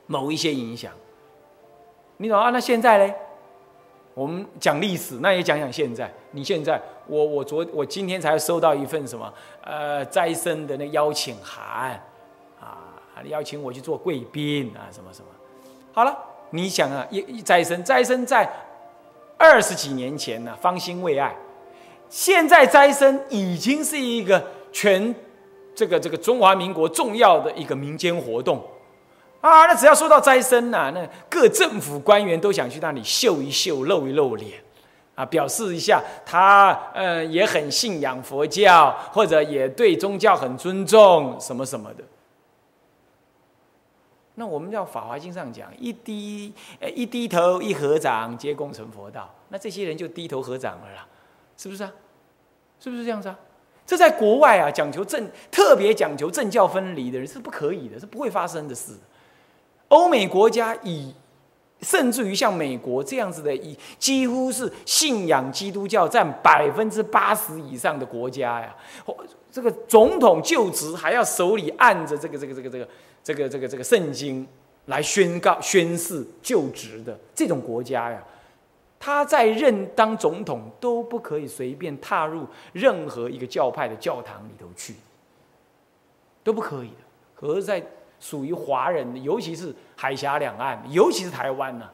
[0.06, 0.94] 某一些影响。
[2.18, 2.52] 你懂啊？
[2.52, 3.14] 那现在呢？
[4.20, 6.12] 我们讲历史，那也讲讲现在。
[6.32, 6.78] 你现在，
[7.08, 11.92] 我我昨我今天才收到一份什么呃斋生的那邀请函，
[12.60, 15.28] 啊，邀请我去做贵宾啊，什么什么。
[15.94, 16.14] 好了，
[16.50, 18.52] 你想啊，一一斋生，斋生在
[19.38, 21.34] 二十几年前呢，方兴未艾，
[22.10, 25.16] 现在斋生已经是一个全
[25.74, 28.62] 这个这个中华民国重要的一个民间活动。
[29.42, 34.62] 啊，那只要说到斋生呐，那各政府官员都想去那里秀一秀、露一露脸，
[35.16, 42.04] 啊，表示一下他呃也很信仰佛教，或者也对宗教很尊重什么什么的。
[44.36, 46.54] 那我们叫《法华经》上讲，一低
[46.94, 49.34] 一低头一合掌，皆功成佛道。
[49.50, 51.06] 那这些人就低头合掌了啦，
[51.58, 51.92] 是不是啊？
[52.80, 53.38] 是不是这样子啊？
[53.86, 58.94] 这在国外啊，讲求政，特别讲求政教分离的人是不可以的，是不会发生的事。
[59.90, 61.14] 欧美国家以，
[61.82, 68.76] 甚至于像美国这样子的，以几乎是信仰基督教占百分之八十以上的国家呀，
[69.52, 72.88] 这个总统就职还要手里按着这个这个这个这个
[73.24, 74.48] 这个这个这个圣经
[74.86, 78.24] 来宣告宣誓就职的这种国家呀，
[79.00, 84.94] 他在任当总统都不可以随便踏入任何一个教派的教堂里头去，
[86.44, 86.96] 都不可以的。
[87.36, 87.82] 可是，在
[88.20, 91.90] 属于华人，尤其是海峡两岸，尤其是台湾呢，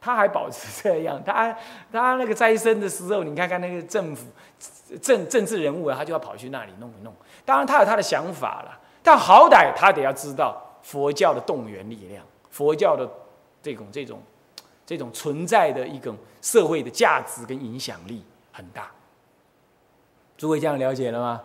[0.00, 1.20] 他还保持这样。
[1.26, 1.54] 他
[1.92, 4.26] 他那个斋生的时候，你看看那个政府
[5.02, 7.14] 政政治人物，他就要跑去那里弄一弄。
[7.44, 13.06] 当然他有他的想法了，但好歹他得要知道佛教的动员力量，佛教的
[13.62, 14.22] 这种这种
[14.86, 18.90] 这种存在的一种社会的价值跟影响力很大。
[20.38, 21.42] 诸位这样了解了吗？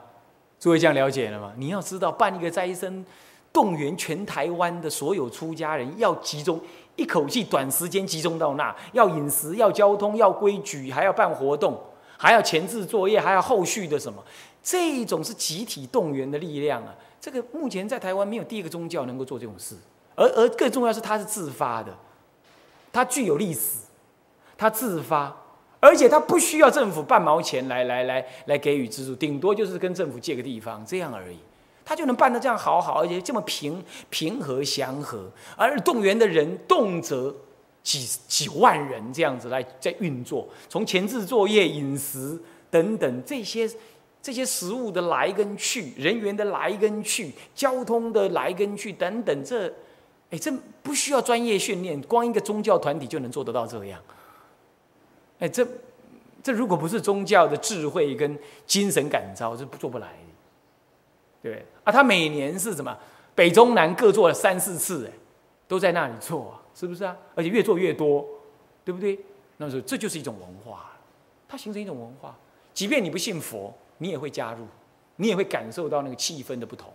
[0.59, 1.51] 诸位这样了解了吗？
[1.57, 3.05] 你要知道办一个斋生。
[3.53, 6.59] 动员全台湾的所有出家人，要集中
[6.95, 11.79] 一口气，短时间集中到那，要饮食，要交通，要规矩，还要办活动，
[12.17, 14.21] 还要前置作业，还要后续的什么？
[14.63, 16.95] 这一种是集体动员的力量啊！
[17.19, 19.75] 这个目前在台湾没有第一个宗教能够做这种事，
[20.15, 21.93] 而而更重要是它是自发的，
[22.91, 23.79] 它具有历史，
[24.57, 25.35] 它自发，
[25.79, 31.37] 而且它不需要政府半毛钱来来来来给予资助，顶多就是跟政府借个地方这样而已，
[31.85, 37.35] 他就能办得这样好好，而且这么平平和祥和，而动员的人动辄
[37.81, 43.69] 几几万人这样子来在运作，从前置作业、饮食等等这些。
[44.23, 49.67] 这些食物的来跟去，人员的来跟去，交通的来跟去等等，这，
[50.29, 50.49] 哎，这
[50.81, 53.99] 不需要专业训练，光一个宗教团体就能做得到这样。
[55.39, 55.67] 哎，这，
[56.41, 60.29] 这如果不是宗教的智慧跟精神感召，这不做不来的。
[61.41, 62.97] 对啊，他每年是什么？
[63.35, 65.11] 北中南各做了三四次，哎，
[65.67, 67.15] 都在那里做啊，是不是啊？
[67.35, 68.25] 而且越做越多，
[68.85, 69.19] 对不对？
[69.57, 70.91] 那时候这就是一种文化，
[71.47, 72.35] 它形成一种文化，
[72.73, 73.73] 即便你不信佛。
[73.99, 74.65] 你也会加入，
[75.17, 76.91] 你也会感受到那个气氛的不同，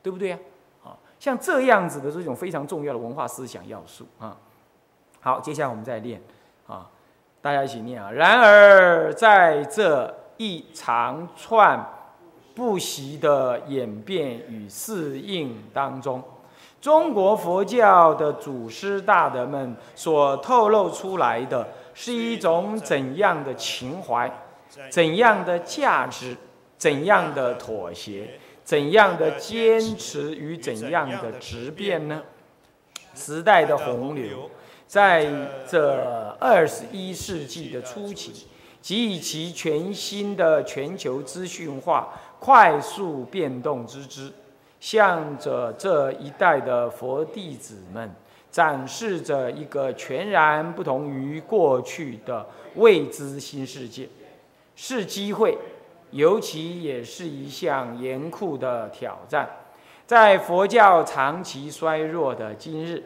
[0.00, 0.38] 对不对啊？
[0.84, 4.36] 啊，像这样子的这种非常重要的文化思想要素啊。
[5.18, 6.22] 好，接下来我们再练
[6.68, 6.88] 啊，
[7.40, 8.12] 大家一起念啊。
[8.12, 11.84] 然而，在这一长串
[12.54, 16.22] 不息的演变与适应当中，
[16.80, 24.30] 中国佛教的祖师大德们所透露出来的是一种怎样的情怀？
[24.88, 26.36] 怎样的价值，
[26.78, 32.22] 怎样的妥协，怎样的坚持与怎样的质变呢？
[33.14, 34.48] 时代的洪流，
[34.86, 35.26] 在
[35.68, 38.46] 这二十一世纪的初期，
[38.80, 44.32] 及以其全新的全球资讯化快速变动之之，
[44.80, 48.10] 向着这一代的佛弟子们
[48.50, 52.44] 展示着一个全然不同于过去的
[52.76, 54.08] 未知新世界。
[54.74, 55.58] 是机会，
[56.12, 59.48] 尤其也是一项严酷的挑战。
[60.06, 63.04] 在佛教长期衰弱的今日，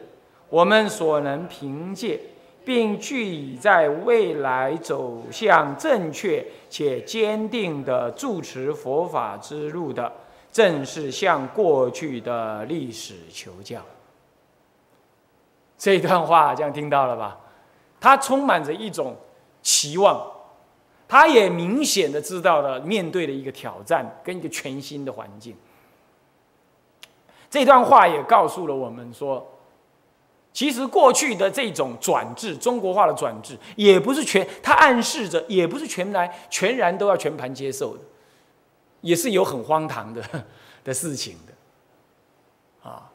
[0.49, 2.19] 我们所能凭借
[2.65, 10.11] 并据以在未来走向正确且坚定的住持佛法之路的，
[10.51, 13.79] 正是向过去的历史求教。
[15.77, 17.37] 这段话这样听到了吧？
[18.01, 19.15] 他充满着一种
[19.61, 20.31] 期望。
[21.07, 25.55] 他也明显的知道了面对的一个挑战跟一个全新的环境。
[27.47, 29.45] 这段话也告诉了我们说，
[30.55, 37.99] 其实过去的这种转制，中国化的转制，也不是全，它暗示着也不是全来全然都要全盘接受的，
[39.01, 40.23] 也是有很荒唐的
[40.85, 43.11] 的事情的，啊，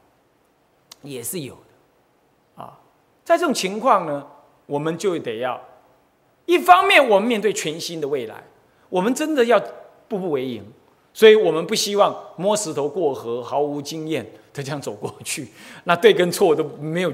[1.01, 2.79] 也是有的，啊，
[3.25, 4.27] 在这种情况呢，
[4.67, 5.59] 我们就得要。
[6.45, 8.45] 一方面，我们面对全新的未来，
[8.91, 9.59] 我们真的要
[10.09, 10.63] 步步为营，
[11.15, 14.23] 所以我们不希望摸石头过河，毫无经验
[14.53, 15.49] 的这样走过去。
[15.85, 17.13] 那对跟错都没有，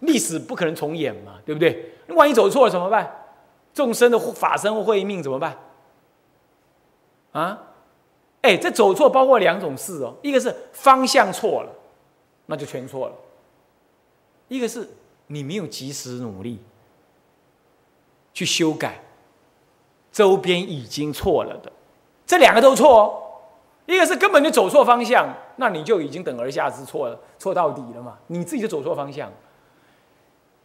[0.00, 1.92] 历史不可能重演嘛，对不对？
[2.08, 3.26] 万一走错了怎么办？
[3.74, 5.56] 众生的法身慧命怎么办？
[7.32, 7.62] 啊？
[8.42, 11.72] 哎，这走错包括两种事哦，一个是方向错了，
[12.46, 13.14] 那就全错了；
[14.48, 14.88] 一个是
[15.26, 16.60] 你没有及时努力。
[18.34, 19.02] 去修改
[20.12, 21.72] 周边已经错了的，
[22.24, 23.22] 这两个都错哦。
[23.86, 25.26] 一个是根本就走错方向，
[25.56, 28.16] 那你就已经等而下之错了，错到底了嘛？
[28.28, 29.28] 你自己就走错方向。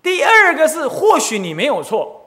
[0.03, 2.21] 第二个是或许你没有错，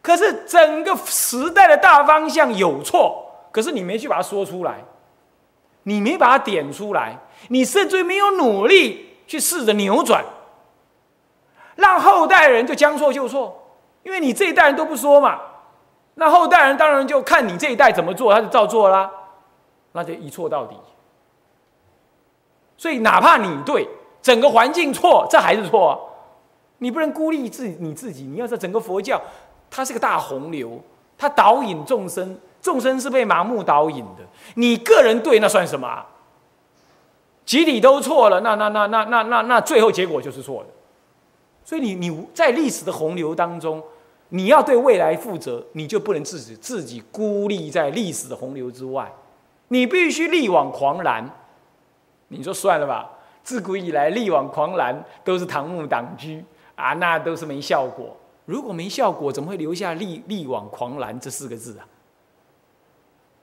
[0.00, 4.84] 可是整个时代的大方向有错，可是你没去把它说出来，
[5.82, 10.24] 你没把它点出来，你甚至没有努力去试着扭转，
[11.74, 13.60] 让后代人就将错就错。
[14.04, 15.40] 因为你这一代人都不说嘛，
[16.14, 19.10] 那后代人当然就看你这一代怎么做，他就照做啦，
[19.92, 20.76] 那就一错到底。
[22.76, 23.88] 所以哪怕你对
[24.20, 26.13] 整个环境错，这还是错，
[26.84, 28.24] 你不能孤立自你自己。
[28.24, 29.18] 你要说整个佛教，
[29.70, 30.78] 它是个大洪流，
[31.16, 34.22] 它导引众生，众生是被盲目导引的。
[34.56, 36.04] 你个人对那算什么？
[37.46, 40.68] 集体都错了，那那那那那那那最后结果就是错的。
[41.64, 43.82] 所以你你在历史的洪流当中。
[44.30, 49.08] 你要对未来负责，你就不能自己自己孤立在历史的洪流之外，
[49.68, 51.30] 你必须力挽狂澜。
[52.28, 53.08] 你说算了吧，
[53.44, 56.42] 自古以来力挽狂澜都是唐木党居
[56.76, 58.16] 啊，那都是没效果。
[58.44, 61.86] 如果没效果，怎么会留下“力力挽狂澜”这四个字啊？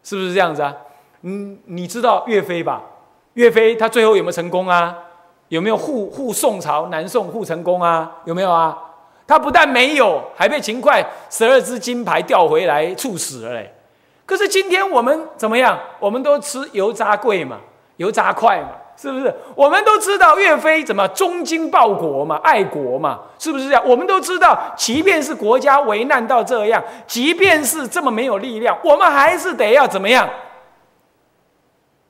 [0.04, 0.76] 是不是这样子啊？
[1.22, 2.82] 嗯，你知道岳飞吧？
[3.34, 4.96] 岳飞他最后有没有成功啊？
[5.50, 8.12] 有没有护护宋朝南宋护成功啊？
[8.26, 8.78] 有没有啊？
[9.28, 13.74] 他不但没有，还被秦桧十二支金牌调回来处死了嘞。
[14.26, 15.80] 可是今天我们怎么样？
[16.00, 17.60] 我们都吃油炸贵嘛，
[17.98, 19.34] 油炸快嘛，是不是？
[19.56, 23.84] 我们都知道岳飞怎么忠精报国嘛，爱国嘛，是不是这样？
[23.86, 30.30] 我们都知道，即便是国家危难到这样，即便是这么没有力量，我们还是得要怎么样？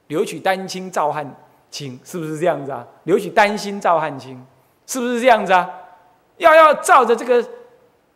[0.08, 1.26] 留取丹青照汗
[1.70, 2.86] 青，是不是这样子啊？
[3.04, 4.46] 留取丹心照汗青，
[4.86, 5.70] 是不是这样子啊？
[6.38, 7.44] 要要照着这个。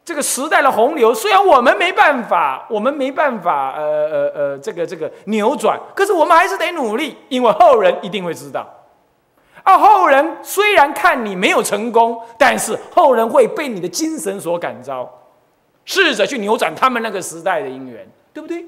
[0.06, 8.70] 这个时代的洪流，虽然我们没办法，我们没办法，呃呃呃，这个这个扭转，可是我们还是得努力，因为后人一定会知道。
[9.64, 15.12] 而后人虽然看你没有成功，但是后人会被你的精神所感召，
[15.86, 18.64] 试着去扭转他们那个时代的因缘，对不对？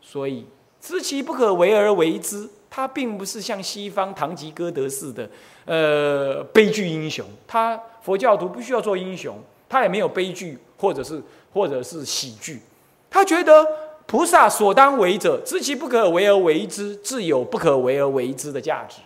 [0.00, 0.44] 所以
[0.80, 5.30] 知其不可为而为之，他并不是像西方堂吉诃德似的，
[5.66, 7.24] 呃，悲剧英雄。
[7.46, 9.38] 他佛教徒不需要做英雄。
[9.72, 12.60] 他也没有悲剧，或者是或者是喜剧，
[13.08, 13.66] 他觉得
[14.04, 19.00] 菩萨所当为者，知其不可为而为之，自有不可为而为之的价值。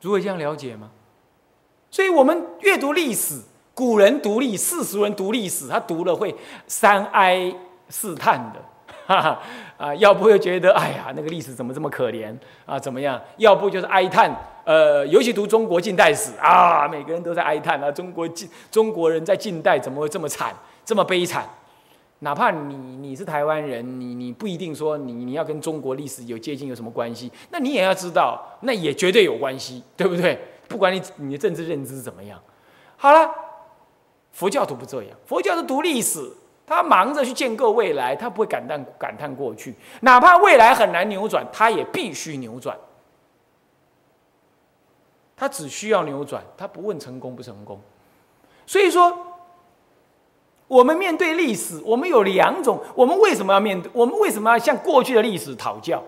[0.00, 0.90] 诸位这样了解吗？
[1.92, 3.40] 所以我们阅读历史，
[3.72, 6.34] 古人读历，世俗人读历史，他读了会
[6.66, 7.54] 三哀
[7.88, 8.71] 四叹的。
[9.12, 9.42] 哈 哈
[9.76, 12.34] 啊，要不又觉得哎呀，那个历史怎么这么可怜
[12.64, 12.78] 啊？
[12.78, 13.20] 怎么样？
[13.36, 14.34] 要不就是哀叹，
[14.64, 20.54] 呃，尤其读中国近代史啊，每个人都在哀叹啊，中国近中国人在近代怎么会这么惨，
[20.84, 21.44] 这么悲惨？
[22.20, 27.30] 哪怕你你是台湾人，你你不一定说你你要跟中国历史有接近有什么关系？
[27.50, 30.38] 那你也要知道，那也绝对有关系，对不对？
[30.68, 32.38] 不管你你的政治认知怎么样，
[32.96, 33.28] 好了，
[34.30, 36.30] 佛教徒不这样，佛教是读历史。
[36.66, 42.76] 他忙着去建构未来，他不会感叹感叹过去，哪怕未来很难扭转，他也必须扭转。
[45.36, 47.80] 他只需要扭转，他不问成功不成功。
[48.64, 49.18] 所以说，
[50.68, 52.80] 我们面对历史，我们有两种。
[52.94, 53.90] 我们为什么要面对？
[53.92, 56.00] 我们为什么要向过去的历史讨教？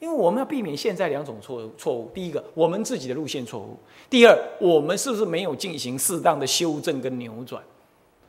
[0.00, 2.10] 因为我们要避免现在两种错错误。
[2.12, 3.74] 第一个，我们自己的路线错误；
[4.10, 7.62] 第二，我们是不是没有进行适当的修正跟扭转？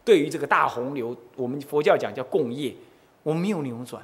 [0.06, 2.74] 对于这个大洪流，我们佛教讲叫共业，
[3.24, 4.01] 我们没有扭转，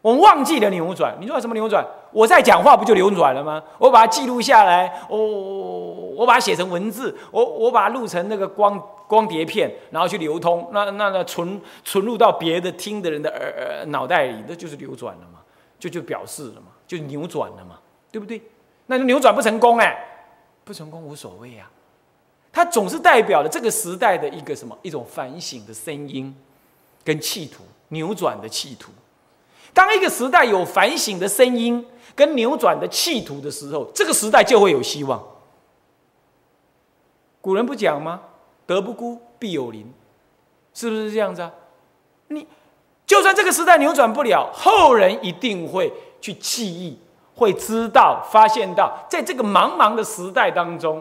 [0.00, 1.16] 我们忘记了扭转。
[1.20, 1.84] 你说什么扭转？
[2.12, 3.62] 我在讲话不就扭转了吗？
[3.78, 15.40] 我把它记录下来，我我把它写成文字，我我把它录成那个光光碟片，然后去流通，那那那存存入到别的听的人的耳脑袋里，那就是流转了嘛，
[15.80, 17.78] 就就表示了嘛，就扭转了嘛，
[18.12, 18.40] 对不对？
[18.86, 19.98] 那扭转不成功哎，
[20.64, 21.68] 不成功无所谓呀。
[22.58, 26.34] 它总是代表了这个时代的一个什么一种反省的声音，
[27.04, 28.90] 跟企图扭转的企图。
[29.72, 31.86] 当一个时代有反省的声音
[32.16, 35.24] 跟扭转的企图的时候，这个时代就会有希望。
[37.40, 38.22] 古人不讲吗？
[38.66, 39.94] 德不孤，必有邻，
[40.74, 41.52] 是不是这样子啊？
[42.26, 42.44] 你
[43.06, 46.98] 就算这个时代扭转不了，后人一定会去记忆，
[47.36, 51.00] 会知道、发现到，在这个茫茫的时代当中。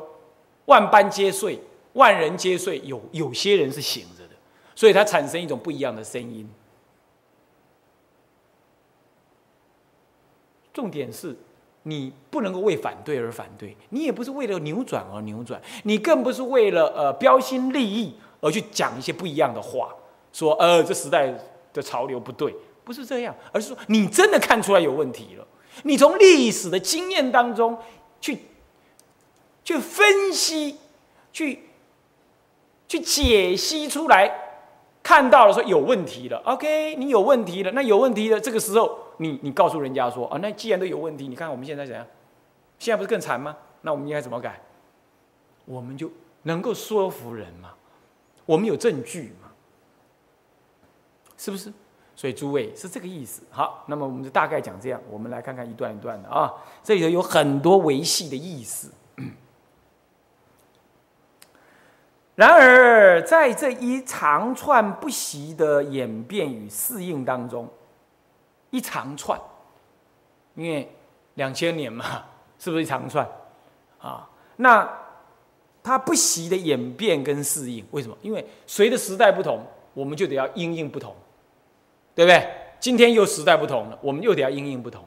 [0.68, 1.60] 万般皆睡，
[1.94, 4.36] 万人皆睡，有有些人是醒着的，
[4.76, 6.48] 所以它产生一种不一样的声音。
[10.74, 11.36] 重点是，
[11.84, 19.96] 你不能够为反对而反对，你也不是为了扭转而扭转，你更不是为了呃标新立异而去讲一些不一样的话，
[20.34, 21.34] 说呃这时代
[21.74, 22.54] 的潮流不对，
[22.84, 25.48] 不是这样，而是说你真的看出来有问题了，
[25.84, 27.78] 你从历史的经验当中
[28.20, 28.38] 去。
[29.68, 30.78] 去分析，
[31.34, 31.60] 去
[32.88, 34.34] 去解析出来，
[35.04, 36.38] 看到了说有问题了。
[36.46, 38.40] OK，你有问题了，那有问题了。
[38.40, 42.08] 这个时候，你你告诉人家说啊，那既然都有问题，你看我们现在怎样？
[42.80, 43.58] 现在不是更惨吗？
[43.82, 44.58] 那我们应该怎么改？
[45.66, 46.10] 我们就
[46.44, 47.74] 能够说服人嘛？
[48.46, 49.50] 我们有证据嘛？
[51.38, 51.74] 是不是？
[52.16, 53.42] 所以诸位是这个意思。
[53.50, 55.02] 好，那么我们就大概讲这样。
[55.10, 58.90] 我们来看看一段一段的啊，这里头有很多维系的意思。
[62.38, 67.68] 然而，在这一长串不息的演变与适应当中，
[68.70, 69.42] 一长串，
[70.54, 70.88] 因为
[71.34, 72.26] 两千年嘛，
[72.60, 73.28] 是不是一长串？
[74.00, 74.88] 啊，那
[75.82, 78.16] 它不息的演变跟适应，为什么？
[78.22, 79.60] 因为随着时代不同，
[79.96, 81.16] 我们就得要因应不同，
[82.14, 82.48] 对不对？
[82.80, 85.04] 今天又时代不同了，我们又得要因应不同，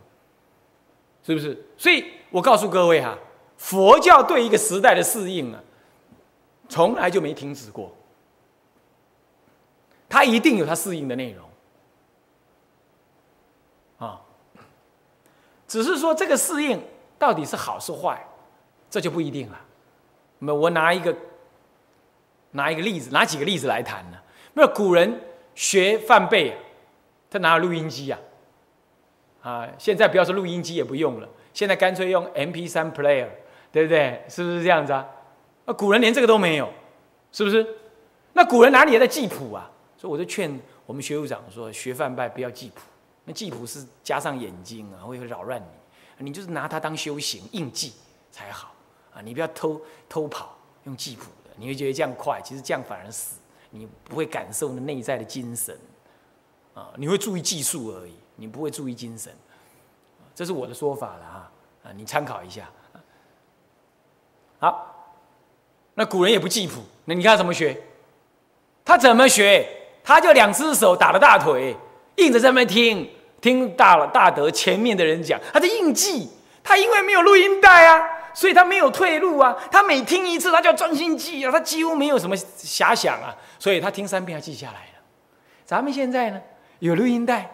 [1.23, 1.57] 是不是？
[1.77, 3.17] 所以我告诉各位哈，
[3.57, 5.63] 佛教对一个时代的适应啊。
[6.71, 7.93] 从来就没停止过，
[10.09, 11.49] 它一定有它适应的内容，
[13.99, 14.23] 啊，
[15.67, 16.81] 只是说这个适应
[17.19, 18.25] 到底是好是坏，
[18.89, 19.61] 这就不一定了，
[20.39, 21.15] 那我拿一个
[22.53, 24.19] 拿一个例子，拿几个例子来谈呢？
[24.55, 25.21] 没有古人
[25.57, 26.57] 学范背，
[27.29, 28.19] 他拿录音机呀，
[29.43, 33.29] 啊，现在不要说录音机也不用了，现在干脆用 M P 三 player，
[33.73, 34.25] 对不对？
[34.29, 35.05] 是不是这样子啊？
[35.65, 36.73] 啊，古人连这个都没有，
[37.33, 37.67] 是不是？
[38.33, 39.71] 那古人哪里在记谱啊？
[39.97, 42.81] 所以我就劝我们学务长说，学范拜不要记谱，
[43.25, 45.61] 那记谱是加上眼睛啊，会扰乱
[46.19, 47.93] 你，你就是拿它当修行印记
[48.31, 48.75] 才好
[49.15, 53.37] 啊，你不要偷偷跑用记谱的，你会觉得这样快，其实这样反而死。
[53.73, 55.79] 你不会感受那内在的精神，
[56.75, 59.33] 啊，你会注意技术而已，你不会注意精神，
[60.35, 61.53] 这是我的说法了啊，
[61.85, 62.69] 啊，你参考一下。
[64.59, 64.90] 好，
[65.95, 67.77] 那古人也不记谱，那你看他怎么学？
[68.85, 69.67] 他怎么学？
[70.03, 71.77] 他就两只手打了大腿，
[72.17, 73.09] 硬着在那听，
[73.41, 76.29] 听大了大德前面的人讲，他在硬记。
[76.63, 78.17] 他因为没有录音带啊。
[78.33, 79.57] 所以他没有退路啊！
[79.73, 81.51] 他每听一次，他就要专心记啊！
[81.51, 83.35] 他几乎没有什么遐想啊！
[83.59, 85.03] 所以他听三遍，他记下来了。
[85.67, 86.41] 咱们现在呢，
[86.79, 87.51] 有录音带，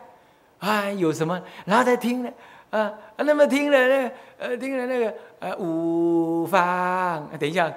[0.58, 2.30] 啊，有什么，然后再听呢，
[2.68, 7.72] 啊，那么听了那个，呃，听了那个，呃，五方，等一下，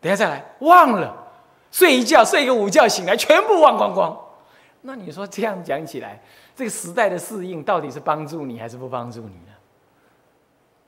[0.00, 1.14] 等下再来，忘了，
[1.70, 4.16] 睡一觉，睡一个午觉，醒来全部忘光光。
[4.82, 6.22] 那你说这样讲起来，
[6.54, 9.52] 这个时代的适应到底是帮助你还是不帮助你呢？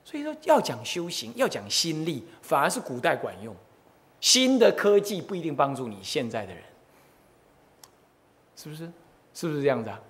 [0.05, 3.55] 所以说，要讲修行，要讲心力，反而是古代管用。
[4.21, 6.63] 新的科技不一定帮助你现在的人，
[8.55, 8.91] 是不是？
[9.33, 10.01] 是不是这样子啊？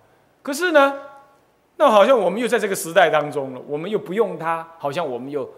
[0.42, 0.94] 可是呢，
[1.76, 5.48] 那好像我们又在这个时代当中了，我们又不用它，好像我们又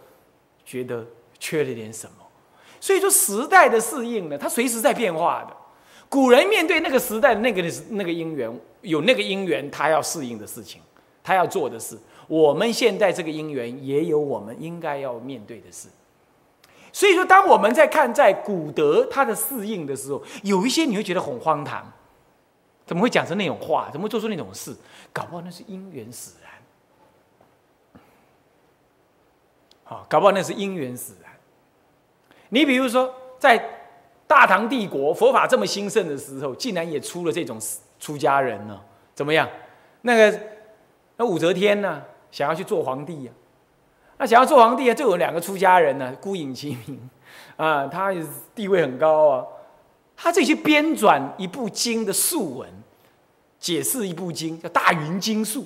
[0.64, 1.06] 觉得
[1.38, 2.21] 缺了点什么。
[2.82, 5.56] 所以说，时代的适应呢，它随时在变化的。
[6.08, 10.82] 古人面对那个时代的那个那个因缘，有那个因缘，他要适应的事情，
[11.22, 11.96] 他要做的事。
[12.26, 15.86] 我们现在这个因缘也有我们应该要面对的事，
[16.92, 21.86] 所以说，当我们在看在古德他的适应的时候，有一些你会觉得很荒唐，
[22.84, 23.88] 怎么会讲成那种话？
[23.92, 24.74] 怎么会做出那种事？
[25.12, 26.32] 搞不好那是因缘使
[27.94, 28.02] 然，
[29.84, 31.31] 好，搞不好那是因缘使然。
[32.54, 33.58] 你比如说，在
[34.26, 37.58] 大唐帝国佛法这么兴盛的时候，竟然也出了这种
[37.98, 38.78] 出家人呢？
[39.14, 39.48] 怎么样？
[40.02, 40.38] 那个
[41.16, 42.02] 那武则天呢？
[42.30, 43.32] 想要去做皇帝呀？
[44.18, 47.10] 那想要做皇帝啊，就有两个出家人呢，孤影其名
[47.56, 48.14] 啊，他
[48.54, 49.46] 地位很高啊。
[50.14, 52.68] 他这些编纂一部经的述文，
[53.58, 55.62] 解释一部经叫《大云经述》，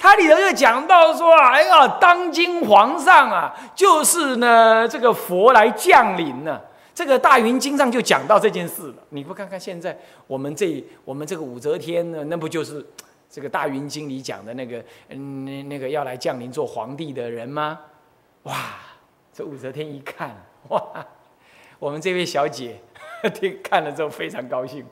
[0.00, 6.58] 它里头就讲到说啊，哎呀，当今皇上啊，就是呢这个佛来降临呢。
[6.94, 8.94] 这个《大云经》上就讲到这件事了。
[9.10, 9.96] 你不看看现在
[10.26, 12.84] 我们这我们这个武则天呢，那不就是？
[13.30, 17.78] 这个大云经里讲的那个，嗯，那那个要来降临做皇帝的人吗？
[18.42, 18.54] 哇！
[19.32, 20.34] 这武则天一看，
[20.68, 20.82] 哇！
[21.78, 22.80] 我们这位小姐
[23.32, 24.84] 听看了之后非常高兴，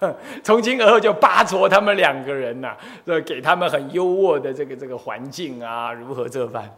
[0.44, 6.68] 从今而后就巴着他们两个人呐，这给他们很优渥的这个这个环境啊，如何这般，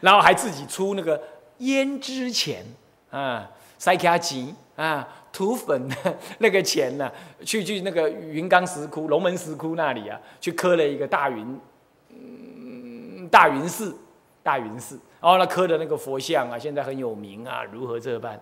[0.00, 1.20] 然后还自己出那个
[1.60, 2.64] 胭脂钱
[3.10, 5.06] 啊，塞卡吉啊。
[5.32, 5.94] 土粉的
[6.40, 7.12] 那个钱呢？
[7.44, 11.60] 去去那个云冈石窟、龙门石窟那里啊，去刻了一个大云，
[12.08, 13.94] 嗯，大云寺，
[14.42, 14.98] 大云寺。
[15.20, 18.40] 然后呢，刻的那个佛像啊，现在很有名啊，如何这般？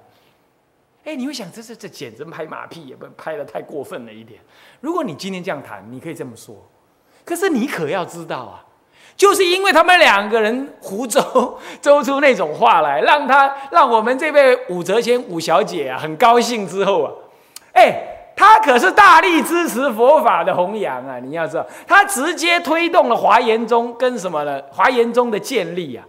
[1.05, 4.41] 哎，你会想，这这这简直拍马屁，也不拍的太过分了一点。
[4.81, 6.57] 如果你今天这样谈，你可以这么说。
[7.25, 8.65] 可是你可要知道啊。
[9.17, 17.13] 就是因为他们两个人胡诌诌出那种话来，让他让我们这位武则天武小姐啊很高兴之后啊，
[17.75, 21.21] 哎，她可是大力支持佛法的弘扬啊！
[21.21, 24.61] 你要知道，她直接推动了华严宗跟什么呢？
[24.71, 26.05] 华严宗的建立啊，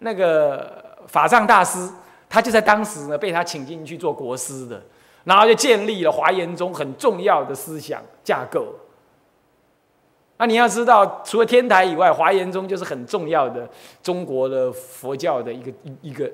[0.00, 1.88] 那个法藏大师，
[2.28, 4.82] 他就在当时呢被他请进去做国师的，
[5.24, 8.74] 然后就建立了华严宗很重要的思想架构。
[10.36, 13.68] 那你要知道，除了天台以外，华严宗就是很重要的
[14.02, 16.30] 中国的佛教的一个一个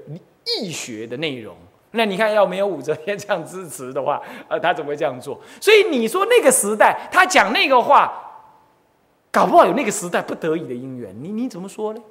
[0.60, 1.56] 义学的内容。
[1.92, 5.40] 那你看，要没有武则天这样支持的话，呃，他怎么会这样做？
[5.60, 8.12] 所以你说那个时代他讲那个话，
[9.30, 11.16] 搞不好有那个时代不得已的因缘。
[11.22, 12.02] 你你怎么说呢？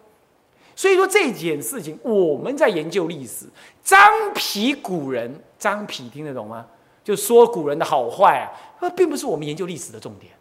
[0.76, 3.46] 所以说这件事情，我们在研究历史，
[3.84, 4.00] 张
[4.34, 6.66] 皮古人，张皮听得懂吗？
[7.04, 10.32] 就说古人的好坏啊，那并不是我们研究历史的重点。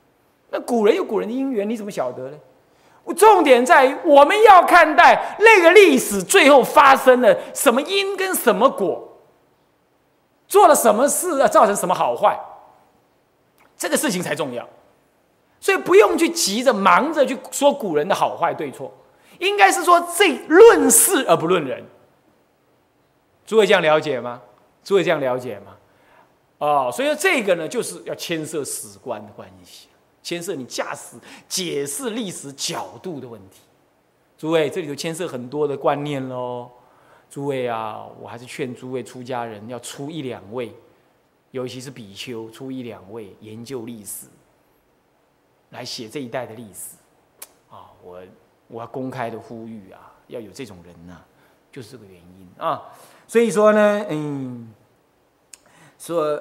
[0.50, 2.36] 那古人有古人的因缘，你怎么晓得呢？
[3.16, 9.18] 重点在于我们要看待那个历史最后发生了什么因跟什么果，
[10.46, 12.38] 做了什么事啊，造成什么好坏，
[13.76, 14.66] 这个事情才重要。
[15.58, 18.92] 所以不用去急着忙着去说古人的好坏对错，
[19.42, 21.84] 应该是说这论事而不论人。
[23.44, 24.40] 诸位这样了解吗？
[24.84, 25.76] 诸位这样了解吗？
[26.58, 29.88] 哦，所以说这个呢，就是要牵涉史观的关系，
[30.22, 31.16] 牵涉你驾驶
[31.48, 33.60] 解释历史角度的问题。
[34.38, 36.70] 诸位，这里头牵涉很多的观念喽。
[37.28, 40.72] 诸位啊，我还是劝诸位出家人要出一两位，
[41.50, 44.26] 尤其是比丘，出一两位研究历史，
[45.70, 46.96] 来写这一代的历史。
[47.70, 48.22] 啊，我
[48.72, 51.18] 我要公开的呼吁啊，要有这种人呐，
[51.70, 52.82] 就是这个原因啊。
[53.28, 54.72] 所以说呢，嗯。
[55.98, 56.36] 说，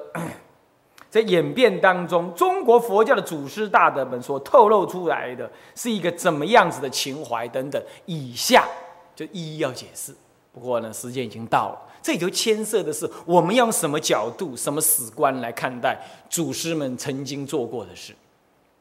[1.12, 8.68] 在演变当中，中国佛教的祖师大德们所透露出来的是一个怎么样子的情怀等等，以下
[9.16, 10.16] 就一一要解释。
[10.52, 15.96] 不过呢，时间已经到了，这里头牵涉的是我们要用什么角度、什么史观来看待
[16.28, 18.16] 祖师们曾经做过的事。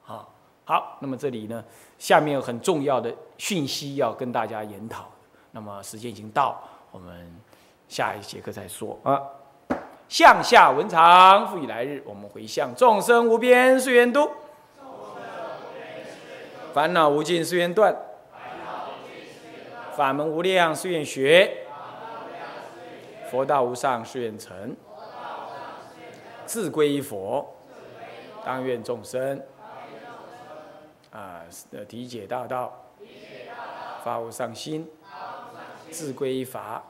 [0.01, 0.33] 好，
[0.71, 1.65] 好，那么这里呢，
[1.99, 5.05] 下面有很重要的讯息要跟大家研讨。
[5.51, 6.63] 那么时间已经到，
[6.93, 7.29] 我们
[7.89, 9.21] 下一节课再说啊。
[10.09, 12.01] 向下文长，复以来日。
[12.07, 14.31] 我们回向众生无边誓愿度，
[16.73, 17.93] 烦恼无尽誓愿断，
[19.97, 21.67] 法门无量誓愿学，
[23.29, 24.77] 佛道无上誓愿成。
[26.47, 27.57] 自归依佛，
[28.45, 29.43] 当愿众生
[31.11, 31.43] 啊，
[31.73, 32.73] 呃体解大道，
[34.05, 34.89] 发无上心，
[35.91, 36.83] 自归依法，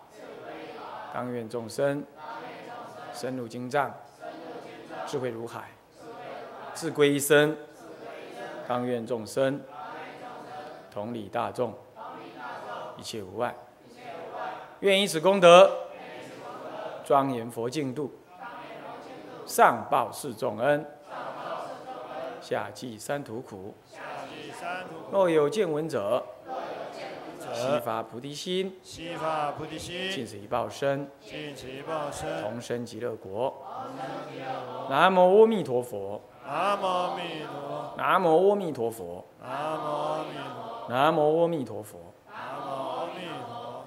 [1.12, 2.04] 当愿众生。
[3.12, 3.92] 深入经藏，
[5.04, 5.68] 智慧如海，
[6.72, 7.54] 自归一生，
[8.66, 9.60] 当愿众生
[10.90, 11.74] 同理大众，
[12.96, 13.54] 一切无碍。
[14.78, 15.70] 愿以此功德，
[17.04, 18.10] 庄严佛净土，
[19.44, 20.86] 上报四重恩，
[22.40, 23.74] 下济三途苦。
[25.10, 26.24] 若有见闻者，
[27.52, 33.52] 悉发菩提心，悉发菩提心，尽此一报身，尽此一报身，同生极乐国。
[34.88, 36.20] 南无阿弥陀佛。
[36.46, 37.94] 南无阿弥陀。
[37.96, 39.24] 南无阿弥陀佛。
[39.42, 40.88] 南无阿弥陀。
[40.88, 41.98] 南无阿弥陀佛。
[42.28, 43.84] 南无阿弥陀。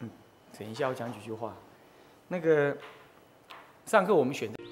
[0.00, 0.10] 嗯，
[0.58, 1.54] 等一下我讲几句话。
[2.28, 2.76] 那个
[3.86, 4.63] 上课我们选的。